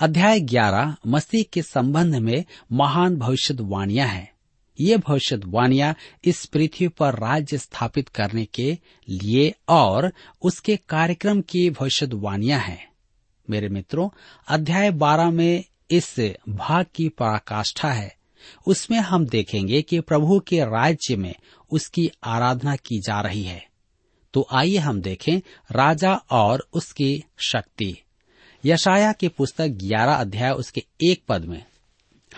अध्याय 0.00 0.40
11 0.40 0.96
मसीह 1.06 1.44
के 1.52 1.62
संबंध 1.62 2.14
में 2.14 2.44
महान 2.72 3.16
भविष्यवाणियाँ 3.16 4.08
हैं। 4.08 4.32
ये 4.80 4.96
भविष्यवाणियाँ 4.96 5.94
इस 6.24 6.46
पृथ्वी 6.46 6.88
पर 6.88 7.14
राज्य 7.14 7.58
स्थापित 7.58 8.08
करने 8.08 8.44
के 8.44 8.78
लिए 9.08 9.54
और 9.68 10.12
उसके 10.42 10.76
कार्यक्रम 10.76 11.40
की 11.40 11.70
भविष्यवाणियाँ 11.70 12.60
हैं। 12.60 12.88
मेरे 13.50 13.68
मित्रों, 13.68 14.08
अध्याय 14.48 14.90
12 14.90 15.30
में 15.30 15.64
इस 15.90 16.20
भाग 16.48 16.86
की 16.94 17.08
पराकाष्ठा 17.08 17.92
है। 17.92 18.16
उसमें 18.66 18.98
हम 18.98 19.26
देखेंगे 19.26 19.82
कि 19.82 20.00
प्रभु 20.00 20.40
के 20.40 20.60
राज्य 20.60 21.16
में 21.16 21.34
उसकी 21.70 22.10
आराधना 22.24 22.76
की 22.76 22.98
जा 22.98 23.20
रही 23.20 23.42
है। 23.42 23.68
तो 24.34 24.46
आइए 24.52 24.78
हम 24.78 25.00
देखें 25.00 25.38
राजा 25.72 26.14
और 26.14 26.68
उसकी 26.72 27.24
शक्ति। 27.38 28.02
यशाया 28.64 29.12
की 29.12 29.28
पुस्तक 29.28 29.66
ग्यारह 29.66 30.14
अध्याय 30.14 30.50
उसके 30.50 30.84
एक 31.02 31.22
पद 31.28 31.44
में। 31.44 31.64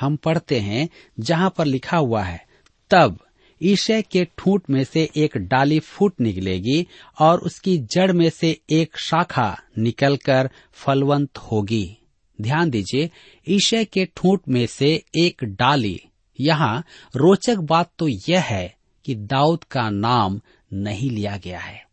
हम 0.01 0.17
पढ़ते 0.17 0.61
हैं, 0.61 0.89
जहाँ 1.21 1.55
पर 1.59 1.65
लिखा 1.65 1.97
हुआ 1.97 2.23
है, 2.23 2.47
तब 2.91 3.27
ईशय 3.63 4.03
के 4.03 4.25
ठूंठ 4.39 4.63
में 4.71 4.85
से 4.85 5.11
एक 5.17 5.37
डाली 5.37 5.79
फूट 5.79 6.21
निकलेगी 6.21 6.87
और 7.21 7.39
उसकी 7.39 7.79
जड़ 7.79 8.13
में 8.13 8.31
से 8.31 8.61
एक 8.71 8.99
शाखा 8.99 9.59
निकलकर 9.79 10.51
फलवंत 10.73 11.39
होगी। 11.39 11.97
ध्यान 12.41 12.71
दीजिए 12.71 13.11
ईशय 13.49 13.85
के 13.85 14.09
ठूंठ 14.17 14.41
में 14.49 14.67
से 14.67 15.05
एक 15.15 15.45
डाली। 15.45 16.01
यहाँ 16.41 16.85
रोचक 17.17 17.57
बात 17.57 17.91
तो 17.99 18.09
यह 18.09 18.41
है 18.41 18.77
कि 19.05 19.15
दाऊद 19.15 19.65
का 19.65 19.91
नाम 19.91 20.41
नहीं 20.73 21.11
लिया 21.11 21.37
गया 21.37 21.61
है। 21.61 21.87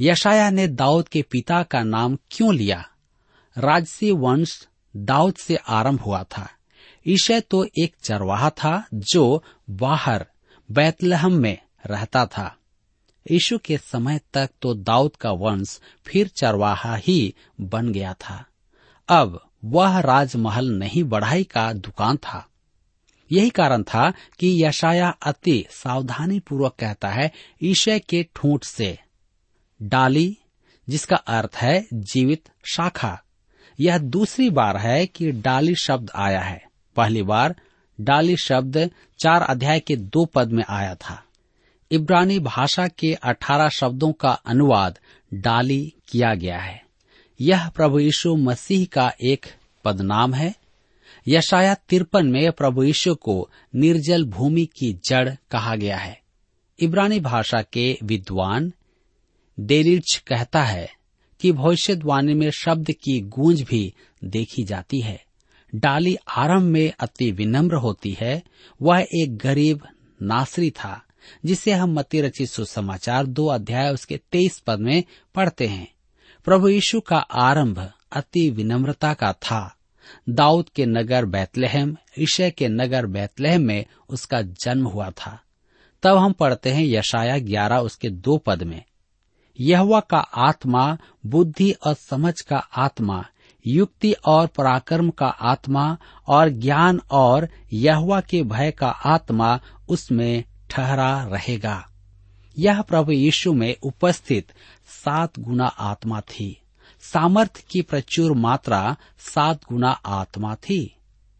यशाया 0.00 0.50
ने 0.50 0.68
दाऊद 0.68 1.08
के 1.08 1.22
पिता 1.22 1.62
का 1.62 1.82
नाम 1.82 2.18
क्यों 2.30 2.54
लिया? 2.54 2.88
राजसी 3.58 4.10
वंश 4.10 4.68
दाऊद 4.96 5.34
से 5.34 5.56
आरंभ 5.56 6.00
हुआ 6.00 6.22
था। 6.22 6.50
ईशय 7.08 7.40
तो 7.40 7.66
एक 7.82 7.94
चरवाहा 8.02 8.50
था 8.50 8.86
जो 8.94 9.44
बाहर 9.70 10.26
बैतलहम 10.72 11.32
में 11.32 11.58
रहता 11.86 12.26
था। 12.26 12.56
यीशु 13.30 13.58
के 13.58 13.78
समय 13.78 14.20
तक 14.34 14.50
तो 14.62 14.74
दाऊद 14.74 15.16
का 15.16 15.30
वंश 15.30 15.80
फिर 16.06 16.28
चरवाहा 16.28 16.96
ही 16.96 17.34
बन 17.60 17.92
गया 17.92 18.12
था। 18.12 18.46
अब 19.08 19.48
वह 19.64 19.98
राजमहल 19.98 20.70
नहीं, 20.70 21.04
बढ़ाई 21.04 21.44
का 21.44 21.72
दुकान 21.72 22.16
था। 22.16 22.48
यही 23.32 23.50
कारण 23.50 23.82
था 23.82 24.10
कि 24.10 24.64
यशाया 24.64 25.08
अति 25.08 25.66
सावधानी 25.70 26.40
पूर्वक 26.40 26.76
कहता 26.78 27.08
है, 27.08 27.32
ईशय 27.62 27.98
के 27.98 28.26
ठूंठ 28.34 28.64
से। 28.64 28.98
डाली, 29.82 30.38
जिसका 30.88 31.16
अर्थ 31.16 31.56
है 31.56 31.86
जीवित 31.94 32.48
शाखा। 32.64 33.22
यह 33.80 33.98
दूसरी 33.98 34.50
बार 34.50 34.76
है 34.76 35.06
कि 35.06 35.32
डाली 35.32 35.74
शब्द 35.74 36.10
आया 36.14 36.40
है। 36.40 36.64
पहली 36.96 37.22
बार 37.22 37.56
डाली 38.00 38.36
शब्द 38.36 38.90
चार 39.18 39.42
अध्याय 39.42 39.80
के 39.80 39.96
दो 39.96 40.24
पद 40.24 40.48
में 40.48 40.64
आया 40.68 40.94
था। 40.94 41.24
इब्रानी 41.90 42.38
भाषा 42.38 42.88
के 42.88 43.14
अठारह 43.14 43.68
शब्दों 43.68 44.12
का 44.12 44.32
अनुवाद 44.32 44.98
डाली 45.34 45.94
किया 46.08 46.34
गया 46.34 46.58
है। 46.58 46.82
यह 47.40 47.68
प्रभु 47.68 47.98
यीशु 47.98 48.36
मसीह 48.36 48.86
का 48.92 49.12
एक 49.24 49.46
पदनाम 49.84 50.34
है। 50.34 50.54
यशाया 51.28 51.74
तिरपन 51.74 52.26
में 52.26 52.52
प्रभु 52.52 52.82
यीशु 52.82 53.14
को 53.14 53.50
निर्जल 53.74 54.24
भूमि 54.24 54.66
की 54.66 55.00
जड़ 55.08 55.34
कहा 55.50 55.76
गया 55.76 55.96
है। 55.96 56.20
इब्रानी 56.80 57.20
भाषा 57.20 57.62
के 57.62 57.98
विद्वान 58.02 58.72
डेरिच 59.60 60.22
कहता 60.26 60.62
है 60.62 60.90
कि 61.40 61.52
भविष्यवाणी 61.52 62.34
में 62.34 62.50
शब्द 62.50 62.90
की 62.90 63.20
गूंज 63.20 63.62
भी 63.62 63.94
देखी 64.24 64.64
जाती 64.64 65.00
है। 65.00 65.24
डाली 65.74 66.16
आरंभ 66.36 66.62
में 66.62 66.92
अति 67.00 67.32
विनम्र 67.32 67.74
होती 67.74 68.16
है। 68.20 68.42
वह 68.82 69.06
एक 69.14 69.36
गरीब 69.36 69.80
नासरी 70.22 70.70
था, 70.70 71.02
जिसे 71.44 71.72
हम 71.72 71.92
मती 71.92 72.20
रचित 72.20 72.48
सुसमाचार 72.48 73.26
दो 73.26 73.46
अध्याय 73.46 73.92
उसके 73.92 74.16
तेईस 74.16 74.58
पद 74.58 74.78
में 74.78 75.04
पढ़ते 75.34 75.66
हैं। 75.66 75.92
प्रभु 76.44 76.68
यीशु 76.68 77.00
का 77.00 77.18
आरंभ 77.18 77.92
अति 78.12 78.50
विनम्रता 78.50 79.14
का 79.14 79.32
था। 79.32 79.76
दाऊद 80.28 80.68
के 80.68 80.86
नगर 80.86 81.24
बैतलहम 81.24 81.96
ईशय 82.18 82.50
के 82.50 82.68
नगर 82.68 83.06
बैतलहम 83.06 83.60
में 83.60 83.84
उसका 84.08 84.42
जन्म 84.42 84.86
हुआ 84.86 85.10
था। 85.10 85.40
तब 86.02 86.16
हम 86.16 86.32
पढ़ते 86.32 86.70
हैं 86.70 86.84
यशाया 86.84 87.38
ग्यारह 87.38 87.76
उसके 87.76 88.10
दो 88.10 88.38
पद 88.38 88.62
में। 88.62 88.82
यहवा 89.60 90.00
का 90.00 90.18
आत्मा, 90.18 90.98
बुद्धि 91.26 91.72
और 91.72 91.94
समझ 91.94 92.40
का 92.40 92.56
आत्मा 92.56 93.26
युक्ति 93.66 94.12
और 94.12 94.46
पराक्रम 94.46 95.10
का 95.10 95.26
आत्मा 95.26 95.96
और 96.26 96.48
ज्ञान 96.48 97.00
और 97.10 97.48
यहवा 97.72 98.20
के 98.20 98.42
भय 98.42 98.70
का 98.70 98.88
आत्मा 98.88 99.60
उसमें 99.88 100.44
ठहरा 100.70 101.24
रहेगा। 101.24 101.88
यह 102.58 102.82
प्रभु 102.82 103.12
यीशु 103.12 103.52
में 103.52 103.76
उपस्थित 103.82 104.52
सात 105.04 105.38
गुना 105.38 105.66
आत्मा 105.66 106.20
थी। 106.20 106.62
सामर्थ्य 107.00 107.64
की 107.70 107.82
प्रचुर 107.82 108.32
मात्रा 108.32 108.96
सात 109.18 109.60
गुना 109.64 109.90
आत्मा 109.90 110.54
थी। 110.54 110.96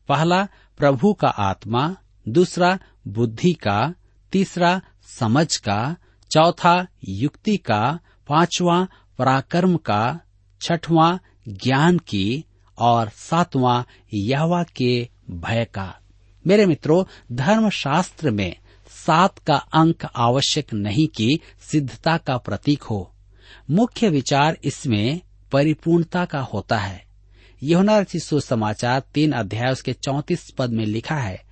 पहला, 0.08 0.48
प्रभु 0.78 1.14
का 1.14 1.28
आत्मा, 1.28 1.96
दूसरा, 2.28 2.78
बुद्धि 3.08 3.52
का, 3.52 3.94
तीसरा, 4.32 4.80
समझ 5.18 5.56
का, 5.56 5.96
चौथा, 6.30 6.86
युक्ति 7.08 7.56
का, 7.56 7.98
पांचवा, 8.28 8.88
पराक्रम 9.18 9.76
का, 9.76 10.20
छठवां 10.60 11.18
ज्ञान 11.48 11.98
की 11.98 12.44
और 12.78 13.08
सातवां 13.08 13.82
यहवा 14.14 14.62
के 14.62 15.08
भय 15.30 15.64
का। 15.74 15.98
मेरे 16.46 16.66
मित्रों, 16.66 17.04
धर्मशास्त्र 17.32 18.30
में 18.30 18.56
सात 19.06 19.38
का 19.38 19.54
अंक 19.54 20.04
आवश्यक 20.16 20.72
नहीं 20.74 21.08
कि 21.08 21.38
सिद्धता 21.60 22.16
का 22.16 22.36
प्रतीक 22.36 22.82
हो। 22.82 23.14
मुख्य 23.70 24.08
विचार 24.08 24.56
इसमें 24.64 25.20
परिपूर्णता 25.52 26.24
का 26.24 26.40
होता 26.40 26.78
है। 26.78 27.04
यहुना 27.62 27.98
रचित 27.98 28.22
सुसमाचार 28.22 29.02
तीन 29.14 29.32
अध्याय 29.32 29.72
उसके 29.72 29.92
चौतीस 29.92 30.50
पद 30.58 30.70
में 30.70 30.84
लिखा 30.86 31.16
है, 31.16 31.42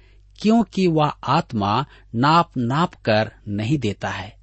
क्योंकि 0.42 0.86
वह 0.86 1.06
आत्मा 1.06 1.86
नाप 2.14 2.50
नाप 2.56 2.94
कर 2.94 3.32
नहीं 3.48 3.78
देता 3.78 4.08
है। 4.08 4.36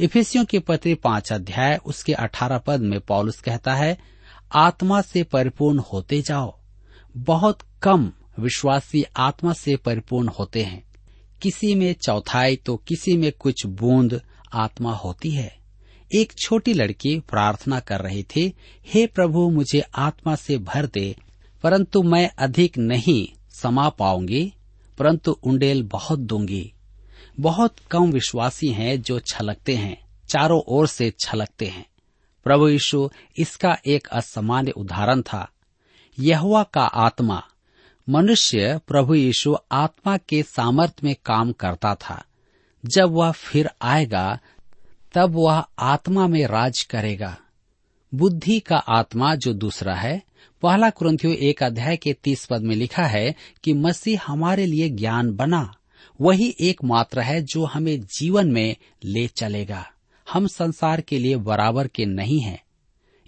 इफिसियों 0.00 0.44
के 0.44 0.58
पत्र 0.58 0.96
पाँच 1.04 1.32
अध्याय 1.32 1.80
उसके 1.86 2.12
अठारह 2.12 2.58
पद 2.58 2.80
में 2.80 3.00
पॉलुस 3.00 3.40
कहता 3.40 3.74
है 3.74 3.98
आत्मा 4.54 5.00
से 5.00 5.22
परिपूर्ण 5.22 5.78
होते 5.78 6.22
जाओ। 6.22 6.58
बहुत 7.16 7.58
कम 7.82 8.12
विश्वासी 8.40 9.04
आत्मा 9.16 9.52
से 9.52 9.76
परिपूर्ण 9.76 10.28
होते 10.28 10.62
हैं। 10.62 10.84
किसी 11.42 11.74
में 11.74 11.92
चौथाई 11.92 12.56
तो 12.56 12.76
किसी 12.76 13.16
में 13.16 13.32
कुछ 13.32 13.66
बूंद 13.66 14.22
आत्मा 14.52 14.94
होती 14.94 15.30
है। 15.30 15.58
एक 16.14 16.32
छोटी 16.38 16.74
लड़की 16.74 17.20
प्रार्थना 17.20 17.80
कर 17.80 18.00
रही 18.00 18.22
थी, 18.22 18.54
हे 18.86 19.06
प्रभु, 19.06 19.50
मुझे 19.50 19.80
आत्मा 19.80 20.34
से 20.34 20.58
भर 20.58 20.86
दे, 20.86 21.16
परंतु 21.62 22.02
मैं 22.02 22.30
अधिक 22.38 22.78
नहीं 22.78 23.28
समा 23.50 23.88
पाऊँगी, 23.88 24.52
परंतु 24.98 25.32
उंडेल 25.32 25.82
बहुत 25.82 26.18
दूँगी। 26.18 26.72
बहुत 27.40 27.76
कम 27.90 28.12
विश्वासी 28.12 28.68
हैं 28.68 29.02
जो 29.02 29.20
छलकते 29.20 29.76
हैं, 29.76 30.04
चारों 30.28 30.62
ओर 30.68 30.86
से 30.86 31.12
छलकते 31.20 31.66
हैं। 31.66 31.86
प्रभु 32.44 32.68
यीशु, 32.68 33.10
इसका 33.38 33.78
एक 33.86 34.06
असामान्य 34.06 34.70
उदाहरण 34.70 35.22
था। 35.22 35.48
यहुआ 36.18 36.62
का 36.62 36.82
आत्मा, 36.82 37.42
मनुष्य 38.08 38.80
प्रभु 38.88 39.14
यीशु 39.14 39.56
आत्मा 39.72 40.16
के 40.16 40.42
सामर्थ्य 40.42 41.00
में 41.04 41.16
काम 41.24 41.52
करता 41.52 41.94
था। 41.94 42.24
जब 42.86 43.10
वह 43.10 43.30
फिर 43.30 43.70
आएगा, 43.82 44.38
तब 45.12 45.30
वह 45.34 45.64
आत्मा 45.78 46.26
में 46.26 46.46
राज 46.46 46.82
करेगा। 46.82 47.38
बुद्धि 48.14 48.60
का 48.60 48.76
आत्मा 48.76 49.34
जो 49.34 49.52
दूसरा 49.52 49.94
है, 49.94 50.22
पहला 50.62 50.90
क्रंथियो 50.90 51.32
एक 51.32 51.62
अध्याय 51.62 51.96
के 51.96 52.12
तीस 52.12 52.46
पद 52.46 52.60
में 52.60 52.76
लिखा 52.76 53.02
है 53.02 53.34
कि 53.64 53.72
मसीह 53.72 54.20
हमारे 54.26 54.66
लिए 54.66 54.88
ज्ञान 54.88 55.32
बना, 55.32 55.74
वही 56.20 56.56
एकमात्र 56.60 57.20
है 57.20 57.42
जो 57.42 57.64
हमें 57.64 58.00
जीवन 58.00 58.52
में 58.52 58.76
ले 59.04 59.26
चलेगा। 59.26 59.90
हम 60.32 60.46
संसार 60.46 61.00
के 61.00 61.18
लिए 61.18 61.36
बराबर 61.36 61.86
के 61.86 62.06
नहीं 62.06 62.40
हैं। 62.40 62.62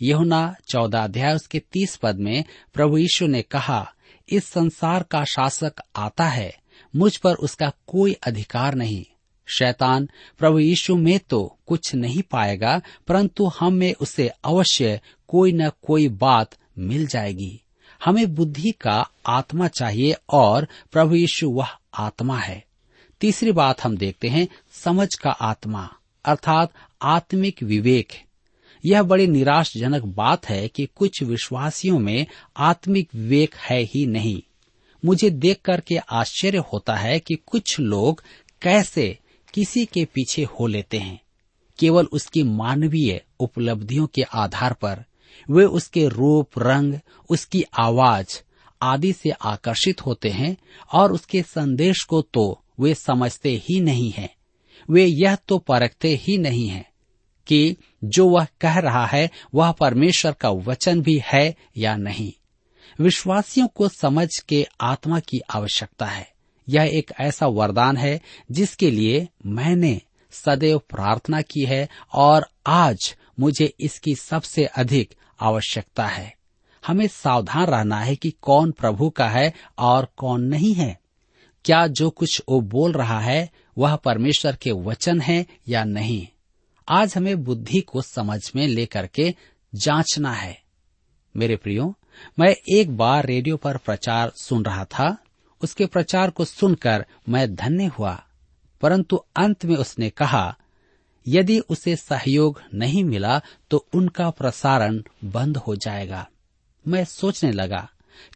यहुना 0.02 0.54
चौदह 0.68 1.04
अध्याय 1.04 1.34
उसके 1.34 1.58
तीस 1.58 1.96
पद 1.96 2.16
में 2.16 2.44
प्रभु 2.75 2.99
यीशु 2.99 3.26
ने 3.26 3.42
कहा, 3.42 3.92
इस 4.28 4.44
संसार 4.44 5.02
का 5.02 5.25
शासक 5.25 5.73
आता 5.96 6.28
है, 6.28 6.56
मुझ 6.96 7.16
पर 7.16 7.34
उसका 7.34 7.73
कोई 7.87 8.12
अधिकार 8.12 8.75
नहीं। 8.75 9.04
शैतान, 9.46 10.08
प्रभु 10.38 10.58
यीशु 10.58 10.96
में 10.96 11.18
तो 11.18 11.58
कुछ 11.66 11.94
नहीं 11.94 12.23
पाएगा, 12.23 12.80
परंतु 13.06 13.46
हम 13.46 13.73
में 13.73 13.94
उसे 13.94 14.28
अवश्य 14.44 15.00
कोई 15.28 15.52
न 15.52 15.68
कोई 15.68 16.08
बात 16.08 16.50
मिल 16.78 17.06
जाएगी। 17.06 17.61
हमें 18.04 18.34
बुद्धि 18.34 18.70
का 18.70 19.11
आत्मा 19.26 19.68
चाहिए 19.68 20.14
और 20.30 20.68
प्रभु 20.92 21.14
यीशु 21.14 21.50
वह 21.50 21.68
आत्मा 21.94 22.38
है। 22.38 22.64
तीसरी 23.20 23.52
बात 23.52 23.84
हम 23.84 23.96
देखते 23.96 24.28
हैं, 24.28 24.49
समझ 24.73 25.14
का 25.14 25.30
आत्मा, 25.30 25.88
अर्थात 26.25 26.73
आत्मिक 27.04 27.62
विवेक 27.62 28.12
है। 28.12 28.25
यह 28.84 29.02
बड़ी 29.02 29.26
निराशजनक 29.26 30.02
बात 30.02 30.49
है 30.49 30.68
कि 30.68 30.88
कुछ 30.96 31.23
विश्वासियों 31.23 31.99
में 31.99 32.26
आत्मिक 32.56 33.14
विवेक 33.14 33.54
है 33.54 33.82
ही 33.82 34.06
नहीं। 34.06 34.42
मुझे 35.04 35.30
देख 35.30 35.61
करके 35.64 35.96
आश्चर्य 35.96 36.58
होता 36.58 36.96
है 36.96 37.20
कि 37.20 37.34
कुछ 37.34 37.80
लोग 37.80 38.23
कैसे 38.62 39.18
किसी 39.54 39.87
के 39.87 40.04
पीछे 40.04 40.44
हो 40.44 40.66
लेते 40.66 40.99
हैं। 40.99 41.20
केवल 41.78 42.04
उसकी 42.04 42.42
मानवीय 42.42 43.25
उपलब्धियों 43.40 44.06
के 44.06 44.23
आधार 44.23 44.73
पर 44.73 45.04
वे 45.50 45.64
उसके 45.64 46.08
रूप, 46.08 46.50
रंग, 46.58 46.94
उसकी 47.30 47.64
आवाज़ 47.78 48.40
आदि 48.82 49.12
से 49.12 49.30
आकर्षित 49.30 50.06
होते 50.06 50.28
हैं 50.28 50.56
और 50.92 51.12
उसके 51.12 51.42
संदेश 51.42 52.02
को 52.04 52.23
तो 52.23 52.62
वे 52.80 52.94
समझते 52.94 53.62
ही 53.68 53.80
नहीं 53.80 54.11
हैं। 54.11 54.34
वे 54.90 55.06
यह 55.06 55.34
तो 55.34 55.58
परखते 55.58 56.08
ही 56.08 56.38
नहीं 56.38 56.68
हैं। 56.68 56.93
कि 57.46 57.76
जो 58.04 58.28
वह 58.28 58.46
कह 58.60 58.78
रहा 58.78 59.06
है, 59.06 59.30
वह 59.54 59.72
परमेश्वर 59.72 60.32
का 60.32 60.50
वचन 60.50 61.00
भी 61.00 61.22
है 61.24 61.54
या 61.76 61.96
नहीं। 61.96 62.32
विश्वासियों 63.00 63.68
को 63.68 63.88
समझ 63.88 64.28
के 64.48 64.66
आत्मा 64.80 65.20
की 65.20 65.40
आवश्यकता 65.50 66.06
है। 66.06 66.32
यह 66.68 66.82
एक 66.82 67.12
ऐसा 67.20 67.46
वरदान 67.46 67.96
है 67.96 68.20
जिसके 68.50 68.90
लिए 68.90 69.28
मैंने 69.46 70.00
सदैव 70.30 70.78
प्रार्थना 70.78 71.42
की 71.42 71.64
है 71.64 71.88
और 72.12 72.48
आज 72.66 73.16
मुझे 73.40 73.74
इसकी 73.80 74.14
सबसे 74.14 74.64
अधिक 74.64 75.14
आवश्यकता 75.40 76.06
है। 76.06 76.36
हमें 76.86 77.06
सावधान 77.06 77.66
रहना 77.66 78.00
है 78.00 78.16
कि 78.16 78.30
कौन 78.30 78.70
प्रभु 78.70 79.11
का 79.11 79.28
है 79.28 79.52
और 79.78 80.09
कौन 80.16 80.42
नहीं 80.42 80.74
है। 80.74 81.00
क्या 81.64 81.87
जो 81.87 82.11
कुछ 82.11 82.42
वो 82.48 82.61
बोल 82.61 82.92
रहा 82.92 83.20
है, 83.20 83.50
वह 83.78 83.96
परमेश्वर 83.96 84.57
के 84.57 84.72
वचन 84.72 85.20
है 85.20 85.46
या 85.68 85.85
नहीं? 85.85 86.26
आज 86.88 87.14
हमें 87.16 87.44
बुद्धि 87.44 87.81
को 87.81 88.03
समझ 88.03 88.53
में 88.57 88.66
लेकर 88.66 89.07
के 89.07 89.35
जांचना 89.75 90.33
है। 90.33 90.62
मेरे 91.37 91.57
प्रियो, 91.57 91.99
मैं 92.38 92.55
एक 92.75 92.97
बार 92.97 93.27
रेडियो 93.27 93.57
पर 93.57 93.77
प्रचार 93.77 94.33
सुन 94.37 94.64
रहा 94.64 94.85
था। 94.85 95.16
उसके 95.62 95.87
प्रचार 95.87 96.31
को 96.31 96.44
सुनकर 96.44 97.07
मैं 97.29 97.55
धन्य 97.55 97.85
हुआ। 97.87 98.27
परंतु 98.81 99.16
अंत 99.16 99.64
में 99.64 99.77
उसने 99.77 100.11
कहा, 100.11 100.57
यदि 101.29 101.59
उसे 101.59 101.97
सहयोग 101.97 102.62
नहीं 102.75 103.05
मिला 103.05 103.40
तो 103.70 103.87
उनका 103.94 104.31
प्रसारण 104.31 105.03
बंद 105.25 105.57
हो 105.57 105.77
जाएगा। 105.77 106.29
मैं 106.88 107.05
सोचने 107.05 107.53
लगा, 107.53 107.88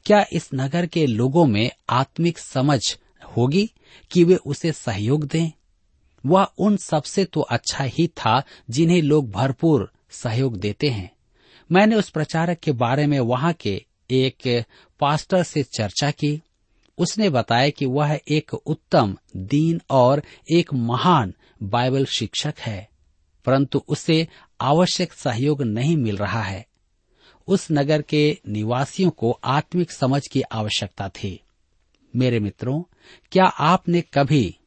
क्या 0.05 0.27
इस 0.33 0.51
नगर 0.55 0.87
के 0.87 1.07
लोगों 1.07 1.47
में 1.47 1.71
आत्मिक 1.91 2.39
समझ 2.39 2.97
होगी 3.37 3.71
कि 4.11 4.25
वे 4.25 4.35
उसे 4.35 4.73
सहयोग 4.73 5.25
दें? 5.25 5.51
वह 6.29 6.49
उन 6.59 6.77
सबसे 6.77 7.25
तो 7.25 7.41
अच्छा 7.41 7.85
ही 7.85 8.07
था 8.09 8.43
जिन्हें 8.71 9.03
लोग 9.03 9.31
भरपूर 9.31 9.91
सहयोग 10.11 10.57
देते 10.57 10.89
हैं। 10.89 11.11
मैंने 11.71 11.97
उस 11.97 12.11
प्रचारक 12.11 12.59
के 12.59 12.73
बारे 12.73 13.07
में 13.07 13.19
वहाँ 13.21 13.53
के 13.53 13.85
एक 14.11 14.65
पास्टर 15.01 15.43
से 15.43 15.63
चर्चा 15.63 16.11
की। 16.11 16.41
उसने 16.99 17.29
बताया 17.31 17.71
कि 17.71 17.87
वह 17.87 18.19
एक 18.29 18.55
उत्तम, 18.55 19.17
दीन 19.37 19.81
और 19.91 20.23
एक 20.53 20.73
महान 20.75 21.35
बाइबल 21.63 22.05
शिक्षक 22.05 22.55
है, 22.59 22.89
परंतु 23.47 23.83
उसे 23.89 24.27
आवश्यक 24.61 25.13
सहयोग 25.13 25.63
नहीं 25.63 25.97
मिल 25.97 26.17
रहा 26.17 26.43
है। 26.43 26.67
उस 27.49 27.67
नगर 27.73 28.03
के 28.03 28.39
निवासियों 28.49 29.11
को 29.11 29.31
आत्मिक 29.45 29.91
समझ 29.91 30.27
की 30.29 30.41
आवश्यकता 30.43 31.09
थी। 31.09 31.41
मेरे 32.15 32.41
मित्रों, 32.41 32.83
क्या 33.33 33.45
आपने 33.45 34.01
कभी 34.15 34.58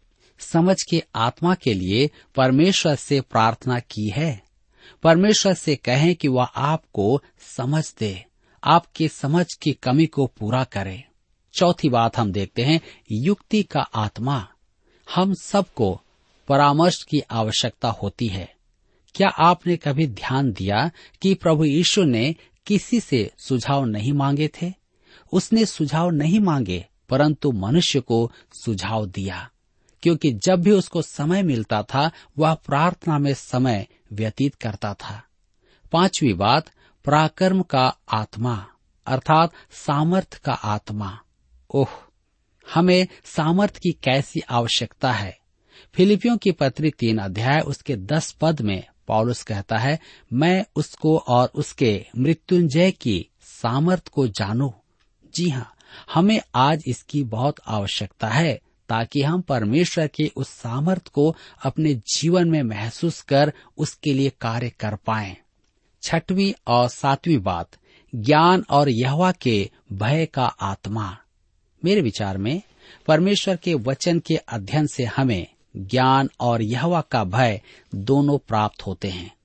समझ 0.42 0.84
के 0.90 1.04
आत्मा 1.16 1.56
के 1.56 1.74
लिए 1.74 2.12
परमेश्वर 2.36 2.96
से 2.96 3.22
प्रार्थना 3.22 3.80
की 3.80 4.10
है। 4.10 4.44
परमेश्वर 5.04 5.54
से 5.54 5.76
कहें 5.76 6.16
कि 6.16 6.28
वह 6.28 6.44
आपको 6.44 7.22
समझ 7.58 7.94
दे, 8.00 8.26
आपके 8.64 9.08
समझ 9.08 9.54
की 9.54 9.74
कमी 9.74 10.06
को 10.06 10.28
पूरा 10.28 10.64
करे। 10.64 11.04
चौथी 11.54 11.90
बात 11.90 12.18
हम 12.18 12.32
देखते 12.32 12.62
हैं, 12.62 12.82
युक्ति 13.12 13.64
का 13.64 13.82
आत्मा। 13.82 14.48
हम 15.16 15.34
सबको 15.34 16.02
परामर्श 16.48 17.04
की 17.04 17.20
आवश्यकता 17.20 17.90
होती 17.90 18.28
है। 18.28 18.56
क्या 19.16 19.30
आपने 19.30 19.78
कभी 19.78 20.08
ध्यान 20.08 20.52
दिया 20.52 20.92
कि 21.22 21.34
प्रभु 21.34 21.66
यीशु 21.66 22.04
ने 22.04 22.36
किसी 22.66 23.00
से 23.00 23.32
सुझाव 23.38 23.86
नहीं 23.86 24.14
मांगे 24.14 24.48
थे? 24.48 24.74
उसने 25.34 25.66
सुझाव 25.66 26.10
नहीं 26.10 26.40
मांगे, 26.40 26.86
परंतु 27.10 27.52
मनुष्य 27.52 28.00
को 28.00 28.32
सुझाव 28.54 29.06
दिया। 29.06 29.50
क्योंकि 30.04 30.32
जब 30.32 30.62
भी 30.62 30.72
उसको 30.72 31.02
समय 31.02 31.44
मिलता 31.44 31.84
था, 31.84 32.12
वह 32.38 32.54
प्रार्थना 32.54 33.18
में 33.18 33.34
समय 33.34 33.88
व्यतीत 34.14 34.56
करता 34.56 34.94
था। 34.94 35.24
पांचवी 35.92 36.34
बात, 36.34 36.70
पराक्रम 37.06 37.62
का 37.62 37.98
आत्मा, 38.14 38.68
अर्थात 39.06 39.52
सामर्थ 39.72 40.42
का 40.46 40.54
आत्मा। 40.54 41.20
ओह, 41.70 41.88
हमें 42.74 43.08
सामर्थ 43.26 43.78
की 43.78 43.92
कैसी 43.92 44.40
आवश्यकता 44.40 45.12
है? 45.12 45.40
फिलिपियों 45.94 46.38
की 46.38 46.52
पत्री 46.52 46.90
तीन 46.90 47.18
अध्याय, 47.18 47.60
उसके 47.60 47.96
दस 47.96 48.32
पद 48.32 48.62
में 48.62 48.84
पॉलुस 49.08 49.44
कहता 49.44 49.78
है, 49.78 50.00
मैं 50.34 50.66
उसको 50.76 51.18
और 51.18 51.52
उसके 51.56 52.06
मृत्युंजय 52.18 52.92
की 52.92 53.30
सामर्थ 53.42 54.08
को 54.08 54.28
जानू। 54.28 54.74
जी 55.36 55.50
हाँ 55.50 55.74
हमें 56.14 56.42
आज 56.56 56.84
इसकी 56.88 57.24
बहुत 57.24 57.56
आवश्यकता 57.68 58.28
है। 58.28 58.62
ताकि 58.92 59.22
हम 59.22 59.42
परमेश्वर 59.42 60.08
के 60.08 60.32
उस 60.36 60.50
सामर्थ 60.50 61.08
को 61.08 61.36
अपने 61.64 61.94
जीवन 61.94 62.50
में 62.50 62.64
महसूस 62.64 63.22
कर 63.22 63.54
उसके 63.78 64.14
लिए 64.14 64.30
कार्य 64.42 64.70
कर 64.70 64.96
पाए। 64.96 65.38
छठवीं 66.04 66.54
और 66.68 66.90
सातवीं 66.90 67.38
बात, 67.38 67.72
ज्ञान 68.16 68.66
और 68.70 68.90
यहवा 68.90 69.32
के 69.32 69.70
भय 69.94 70.26
का 70.26 70.46
आत्मा। 70.46 71.18
मेरे 71.86 72.02
विचार 72.02 72.38
में, 72.38 72.62
परमेश्वर 73.08 73.56
के 73.56 73.74
वचन 73.74 74.20
के 74.20 74.36
अध्ययन 74.36 74.88
से 74.88 75.06
हमें 75.06 75.48
ज्ञान 75.78 76.30
और 76.40 76.62
यहवा 76.62 77.02
का 77.02 77.24
भय 77.24 77.62
दोनों 77.96 78.38
प्राप्त 78.38 78.82
होते 78.82 79.08
हैं। 79.08 79.36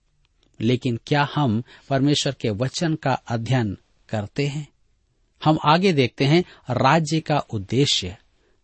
लेकिन 0.60 1.00
क्या 1.06 1.28
हम 1.34 1.62
परमेश्वर 1.90 2.34
के 2.40 2.50
वचन 2.50 2.94
का 2.94 3.12
अध्ययन 3.12 3.78
करते 4.08 4.46
हैं? 4.46 4.68
हम 5.44 5.58
आगे 5.64 5.92
देखते 5.92 6.24
हैं 6.24 6.44
राज्य 6.70 7.20
का 7.20 7.38
उद्देश्य। 7.38 8.16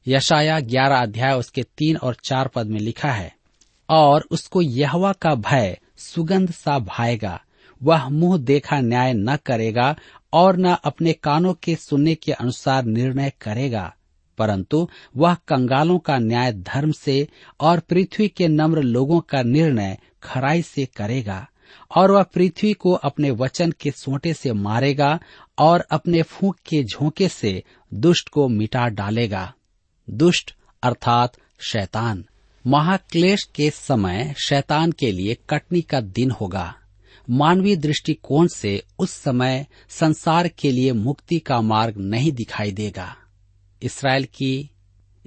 यशाया 0.07 0.61
ग्यारह 0.61 0.97
अध्याय 0.97 1.35
उसके 1.35 1.63
तीन 1.63 1.97
और 1.97 2.17
चार 2.25 2.49
पद 2.49 2.67
में 2.67 2.81
लिखा 2.81 3.13
है, 3.13 3.37
और 3.89 4.25
उसको 4.31 4.63
यहवा 4.63 5.13
का 5.13 5.35
भय, 5.35 5.79
सुगंध 5.97 6.51
सा 6.51 6.79
भाएगा। 6.79 7.41
वह 7.83 8.09
मुँह 8.09 8.39
देखा 8.39 8.81
न्याय 8.81 9.13
न 9.13 9.37
करेगा, 9.37 9.97
और 10.33 10.57
न 10.57 10.77
अपने 10.85 11.13
कानों 11.13 11.55
के 11.55 11.77
सुनने 11.77 12.15
के 12.15 12.33
अनुसार 12.33 12.85
निर्णय 12.85 13.33
करेगा। 13.41 13.95
परंतु 14.39 14.89
वह 15.17 15.35
कंगालों 15.35 15.99
का 15.99 16.19
न्याय 16.19 16.53
धर्म 16.53 16.93
से 16.93 17.29
और 17.61 17.81
पृथ्वी 17.81 18.29
के 18.29 18.49
नम्र 18.49 18.83
लोगों 18.83 19.21
का 19.21 19.43
निर्णय 19.43 19.99
खराई 20.23 20.63
से 20.63 20.85
करेगा, 20.85 21.49
और 21.97 22.11
वह 22.11 22.23
पृथ्वी 22.23 22.73
को 22.73 22.93
अपने 22.93 23.31
वचन 23.31 23.73
के 23.81 23.91
सोटे 23.91 24.35
से 24.35 24.53
मारेगा, 24.53 25.21
और 25.59 25.81
अपने 25.91 26.23
फूंक 26.23 26.57
के 26.57 26.85
झोंके 26.85 27.29
से 27.29 27.63
दुष्ट 27.95 28.29
को 28.29 28.49
मिटा 28.49 28.89
डालेगा। 28.89 29.53
दुष्ट 30.11 30.55
अर्थात 30.83 31.33
शैतान। 31.61 32.25
महाक्लेश 32.67 33.43
के 33.55 33.71
समय 33.71 34.35
शैतान 34.47 34.93
के 34.93 35.13
लिए 35.13 35.37
कटनी 35.51 35.81
का 35.81 36.01
दिन 36.01 36.31
होगा। 36.31 36.75
मानवीय 37.31 37.77
दृष्टिकोण 37.77 38.47
से 38.47 38.83
उस 38.99 39.11
समय 39.11 39.67
संसार 39.89 40.49
के 40.49 40.73
लिए 40.73 40.93
मुक्ति 40.93 41.39
का 41.39 41.61
मार्ग 41.61 41.97
नहीं 41.97 42.33
दिखाई 42.33 42.73
देगा। 42.73 43.17
इसराइल 43.83 44.25
की 44.25 44.71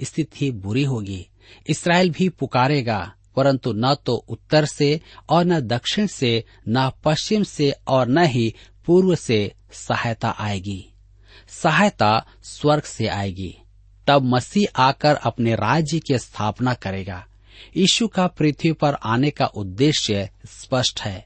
स्थिति 0.04 0.52
बुरी 0.52 0.84
होगी। 0.84 1.28
इसराइल 1.68 2.10
भी 2.10 2.30
पुकारेगा, 2.30 3.14
परंतु 3.36 3.74
न 3.74 3.96
तो 3.96 4.16
उत्तर 4.16 4.66
से 4.66 5.02
और 5.30 5.46
न 5.46 5.60
दक्षिण 5.60 6.08
से, 6.08 6.44
न 6.70 6.92
पश्चिम 7.04 7.44
से 7.44 7.74
और 7.88 8.08
न 8.08 8.26
ही 8.26 8.56
पूर्व 8.86 9.16
से 9.16 9.54
सहायता 9.72 10.30
आएगी। 10.30 10.94
सहायता 11.50 12.26
स्वर्ग 12.44 12.84
से 12.84 13.08
आएगी। 13.08 13.58
तब 14.08 14.24
मसीह 14.24 14.82
आकर 14.82 15.16
अपने 15.16 15.56
राज्य 15.56 16.00
की 16.00 16.18
स्थापना 16.18 16.74
करेगा। 16.74 17.26
यीशु 17.78 18.08
का 18.08 18.28
पृथ्वी 18.28 18.72
पर 18.72 18.94
आने 18.94 19.30
का 19.30 19.46
उद्देश्य 19.46 20.30
स्पष्ट 20.46 21.02
है। 21.02 21.26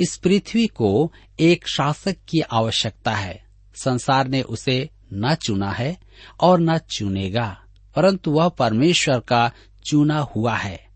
इस 0.00 0.16
पृथ्वी 0.16 0.66
को 0.66 1.12
एक 1.40 1.68
शासक 1.68 2.16
की 2.28 2.40
आवश्यकता 2.40 3.14
है। 3.14 3.44
संसार 3.74 4.28
ने 4.28 4.42
उसे 4.42 4.90
न 5.12 5.34
चुना 5.34 5.70
है 5.72 5.98
और 6.40 6.60
न 6.60 6.78
चुनेगा, 6.78 7.58
परंतु 7.96 8.30
वह 8.30 8.48
परमेश्वर 8.48 9.20
का 9.20 9.50
चुना 9.86 10.18
हुआ 10.18 10.56
है, 10.56 10.88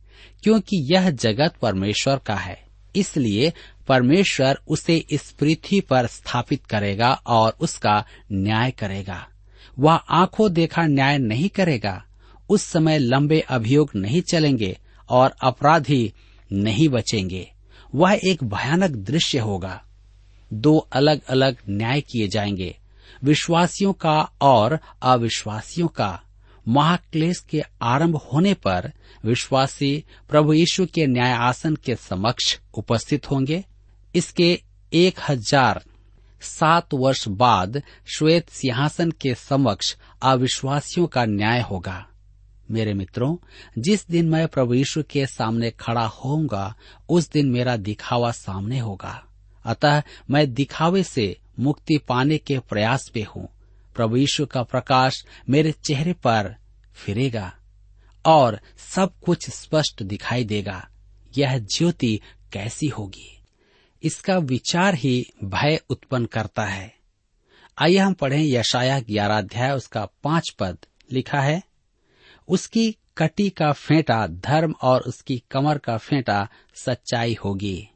क्योंकि 0.43 0.95
यह 0.95 1.11
जगत 1.11 1.55
परमेश्वर 1.63 2.17
का 2.17 2.35
है। 2.35 2.63
इसलिए 2.97 3.53
परमेश्वर 3.89 4.59
उसे 4.69 4.97
इस 5.11 5.31
पृथ्वी 5.31 5.81
पर 5.81 6.07
स्थापित 6.07 6.67
करेगा 6.67 7.13
और 7.27 7.57
उसका 7.61 8.05
न्याय 8.33 8.71
करेगा। 8.71 9.29
वह 9.79 9.95
आँखों 9.95 10.53
देखा 10.53 10.87
न्याय 10.87 11.19
नहीं 11.19 11.49
करेगा, 11.49 12.05
उस 12.49 12.63
समय 12.63 12.99
लंबे 12.99 13.41
अभियोग 13.41 13.91
नहीं 13.97 14.21
चलेंगे 14.23 14.79
और 15.09 15.35
अपराधी 15.43 16.13
नहीं 16.53 16.89
बचेंगे। 16.89 17.53
वह 17.95 18.21
एक 18.25 18.45
भयानक 18.45 18.91
दृश्य 18.91 19.39
होगा। 19.39 19.83
दो 20.53 20.77
अलग 20.93 21.21
अलग 21.25 21.57
न्याय 21.69 22.01
किए 22.01 22.29
जाएँगे, 22.29 22.77
विश्वासियों 23.25 23.93
का 23.93 24.31
और 24.41 24.79
अविश्वासियों 25.03 25.89
का। 25.89 26.21
महाक्लेश 26.69 27.39
के 27.41 27.63
आरंभ 27.83 28.17
होने 28.17 28.55
पर 28.55 28.93
विश्वासी 29.25 30.05
प्रभु 30.29 30.53
यीशु 30.53 30.87
के 30.87 31.07
न्याय 31.07 31.33
आसन 31.33 31.77
के 31.77 31.95
समक्ष 31.95 32.59
उपस्थित 32.75 33.31
होंगे। 33.31 33.65
इसके 34.15 34.63
एक 34.93 35.19
हज़ार 35.29 35.83
सात 36.43 36.95
वर्ष 36.95 37.29
बाद 37.29 37.83
श्वेत 38.17 38.49
सिंहासन 38.49 39.11
के 39.11 39.35
समक्ष 39.35 39.97
अविश्वासियों 40.23 41.07
का 41.07 41.25
न्याय 41.25 41.61
होगा। 41.61 42.07
मेरे 42.71 42.95
मित्रों, 42.95 43.37
जिस 43.79 44.09
दिन 44.09 44.29
मैं 44.29 44.49
प्रभु 44.49 44.75
यीशु 44.75 45.03
के 45.03 45.27
सामने 45.27 45.71
खड़ा 45.71 46.07
होऊँगा, 46.07 46.75
उस 47.09 47.31
दिन 47.31 47.51
मेरा 47.51 47.77
दिखावा 47.77 48.31
सामने 48.31 48.79
होगा। 48.79 49.25
अतः 49.65 50.03
मैं 50.31 50.55
दिखावे 50.55 51.03
से 51.03 51.39
मुक्ति 51.61 51.99
पाने 51.99 52.39
के 52.39 52.59
प्रयास 52.59 53.11
पे 53.15 53.23
हूँ। 53.23 53.49
प्रभु 53.95 54.17
यीशु 54.17 54.47
का 54.47 54.63
प्रकाश 54.63 55.25
मेरे 55.51 55.73
चेहरे 55.73 56.13
पर 56.13 56.57
फिरेगा 56.95 57.53
और 58.27 58.61
सब 58.95 59.13
कुछ 59.25 59.51
स्पष्ट 59.51 60.03
दिखाई 60.03 60.45
देगा। 60.45 60.89
यह 61.39 61.59
ज्योति 61.59 62.21
कैसी 62.53 62.89
होगी? 62.89 63.42
इसका 64.03 64.39
विचार 64.39 64.95
ही 64.95 65.33
भय 65.45 65.81
उत्पन्न 65.91 66.27
करता 66.27 66.65
है। 66.65 66.95
आइए 67.79 67.97
हम 67.97 68.15
पढ़ें 68.15 68.43
यशाया 68.43 69.01
ग्यारह 69.01 69.39
अध्याय, 69.39 69.73
उसका 69.73 70.09
पाँच 70.25 70.51
पद 70.51 70.79
लिखा 71.13 71.41
है, 71.41 71.63
उसकी 72.49 72.97
कटी 73.17 73.51
का 73.51 73.73
फेंटा 73.73 74.27
धर्म 74.27 74.75
और 74.83 75.01
उसकी 75.01 75.43
कमर 75.51 75.79
का 75.79 75.97
फेंटा 75.97 76.49
सच्चाई 76.75 77.37
होगी। 77.45 77.89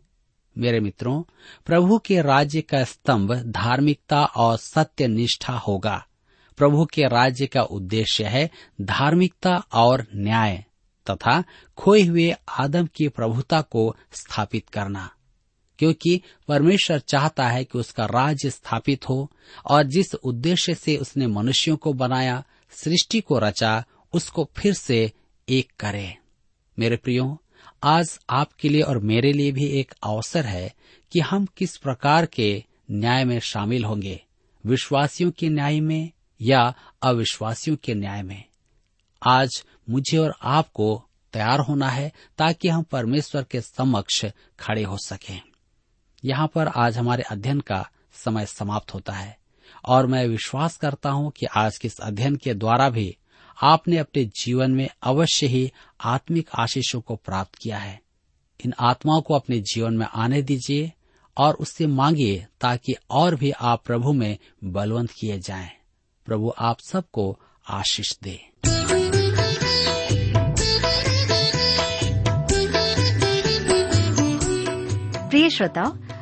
मेरे 0.59 0.81
मित्रों, 0.81 1.23
प्रभु 1.67 1.99
के 1.99 2.23
राज्य 2.23 2.61
का 2.61 2.85
स्तंभ 2.85 3.33
धार्मिकता 3.33 4.25
और 4.25 4.57
सत्य 4.57 5.09
निष्ठा 5.09 5.53
होगा। 5.53 6.07
प्रभु 6.57 6.85
के 6.85 7.03
राज्य 7.03 7.47
का 7.47 7.63
उद्देश्य 7.63 8.25
है 8.25 8.51
धार्मिकता 8.81 9.57
और 9.73 10.07
न्याय 10.15 10.65
तथा 11.11 11.45
खोए 11.77 12.03
हुए 12.03 12.35
आदम 12.49 12.87
की 12.87 13.09
प्रभुता 13.09 13.61
को 13.61 13.97
स्थापित 14.13 14.69
करना। 14.69 15.11
क्योंकि 15.79 16.23
परमेश्वर 16.49 16.99
चाहता 16.99 17.49
है 17.49 17.65
कि 17.65 17.79
उसका 17.79 18.07
राज्य 18.07 18.51
स्थापित 18.51 19.09
हो 19.09 19.33
और 19.67 19.83
जिस 19.83 20.15
उद्देश्य 20.15 20.75
से 20.75 20.97
उसने 20.97 21.27
मनुष्यों 21.27 21.77
को 21.77 21.93
बनाया, 21.93 22.45
सृष्टि 22.71 23.21
को 23.21 23.39
रचा, 23.39 23.85
उसको 24.13 24.51
फिर 24.57 24.75
से 24.75 25.13
एक 25.49 25.73
करे। 25.81 26.17
मेरे 26.79 26.97
प्रियो, 26.97 27.43
आज 27.83 28.19
आपके 28.31 28.69
लिए 28.69 28.83
और 28.83 28.99
मेरे 28.99 29.33
लिए 29.33 29.53
भी 29.53 29.67
एक 29.67 29.95
अवसर 30.03 30.45
है 30.45 30.75
कि 31.13 31.21
हम 31.21 31.47
किस 31.47 31.77
प्रकार 31.77 32.27
के 32.27 32.65
न्याय 32.91 33.25
में 33.25 33.41
शामिल 33.41 33.85
होंगे। 33.85 34.25
विश्वासियों 34.67 35.31
के 35.31 35.49
न्याय 35.49 35.81
में 35.81 36.11
या 36.41 36.75
अविश्वासियों 37.03 37.77
के 37.77 37.95
न्याय 37.95 38.23
में? 38.23 38.45
आज 39.23 39.65
मुझे 39.91 40.19
और 40.19 40.35
आपको 40.43 41.05
तैयार 41.33 41.61
होना 41.61 41.89
है 41.89 42.13
ताकि 42.39 42.69
हम 42.69 42.83
परमेश्वर 42.83 43.43
के 43.43 43.61
समक्ष 43.61 44.27
खड़े 44.61 44.83
हो 44.83 44.99
सकें। 44.99 45.41
यहाँ 46.27 46.47
पर 46.55 46.69
आज 46.69 46.99
हमारे 46.99 47.23
अध्ययन 47.23 47.61
का 47.61 47.91
समय 48.15 48.47
समाप्त 48.47 48.95
होता 48.95 49.13
है। 49.13 49.39
और 49.85 50.07
मैं 50.07 50.27
विश्वास 50.29 50.77
करता 50.77 51.11
हूँ 51.11 51.31
कि 51.31 51.47
आज 51.47 51.79
के 51.79 51.89
इस 51.89 52.01
अध्ययन 52.01 52.37
के 52.37 52.55
द्वारा 52.55 52.91
भी 52.91 53.17
आपने 53.63 53.99
अपने 53.99 54.25
जीवन 54.25 54.71
में 54.71 54.89
अवश्य 55.03 55.47
ही 55.47 55.73
आत्मिक 56.01 56.49
आशीषों 56.59 57.01
को 57.01 57.17
प्राप्त 57.17 57.55
किया 57.55 57.79
है। 57.79 58.01
इन 58.65 58.75
आत्माओं 58.81 59.23
को 59.23 59.35
अपने 59.35 59.61
जीवन 59.61 59.95
में 59.95 60.07
आने 60.15 60.43
दीजिए 60.43 60.93
और 61.37 61.55
उससे 61.55 61.87
मांगिए 61.87 62.47
ताकि 62.61 62.97
और 63.11 63.35
भी 63.35 63.51
आप 63.51 63.83
प्रभु 63.85 64.13
में 64.13 64.39
बलवंत 64.65 65.11
किए 65.11 65.39
जाएँ। 65.39 65.71
प्रभु 66.27 66.53
आप 66.59 66.77
सबको 66.81 67.41
आशीष 67.71 68.19
दे। 68.23 68.49
प्रिय 75.29 75.51
श्रोताओ 75.51 76.06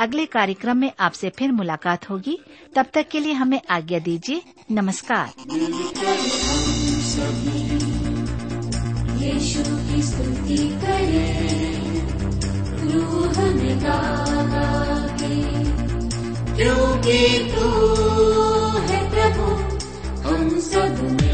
अगले 0.00 0.26
कार्यक्रम 0.26 0.76
में 0.76 0.92
आपसे 1.00 1.30
फिर 1.30 1.52
मुलाकात 1.52 2.10
होगी। 2.10 2.38
तब 2.76 2.86
तक 2.94 3.08
के 3.08 3.20
लिए 3.20 3.32
हमें 3.32 3.60
आज्ञा 3.70 3.98
दीजिए। 3.98 4.42
नमस्कार। 4.70 5.32
क्योंकि 16.56 17.52
तू 17.54 17.68
है 18.78 19.10
प्रभु, 19.10 19.76
हम 20.28 20.60
सब 20.60 21.18
में 21.20 21.25